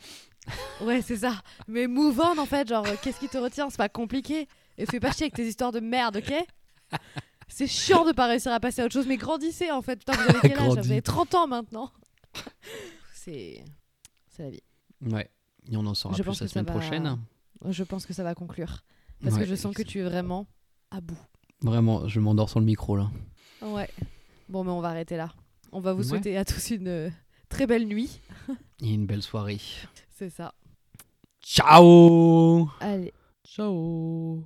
[0.81, 1.41] Ouais, c'est ça.
[1.67, 3.69] Mais move on, en fait, genre, euh, qu'est-ce qui te retient?
[3.69, 4.47] C'est pas compliqué.
[4.77, 6.33] Et fais pas chier avec tes histoires de merde, ok?
[7.47, 9.97] C'est chiant de pas réussir à passer à autre chose, mais grandissez en fait.
[9.97, 10.57] Putain, vous avez quel âge?
[10.59, 10.81] Là Grandis.
[10.87, 11.91] Vous avez 30 ans maintenant.
[13.13, 13.63] C'est.
[14.29, 14.63] C'est la vie.
[15.01, 15.29] Ouais.
[15.71, 17.17] Et on en saura Je plus la semaine va- prochaine.
[17.67, 18.83] Je pense que ça va conclure.
[19.21, 20.47] Parce Ouais, que je sens que tu es vraiment
[20.91, 21.19] à bout.
[21.61, 23.09] Vraiment, je m'endors sur le micro là.
[23.61, 23.89] Ouais.
[24.47, 25.33] Bon, mais on va arrêter là.
[25.71, 26.07] On va vous Ouais.
[26.07, 27.09] souhaiter à tous une euh,
[27.49, 28.21] très belle nuit.
[28.81, 29.59] Et une belle soirée.
[30.17, 30.53] C'est ça.
[31.41, 33.13] Ciao Allez.
[33.45, 34.43] Ciao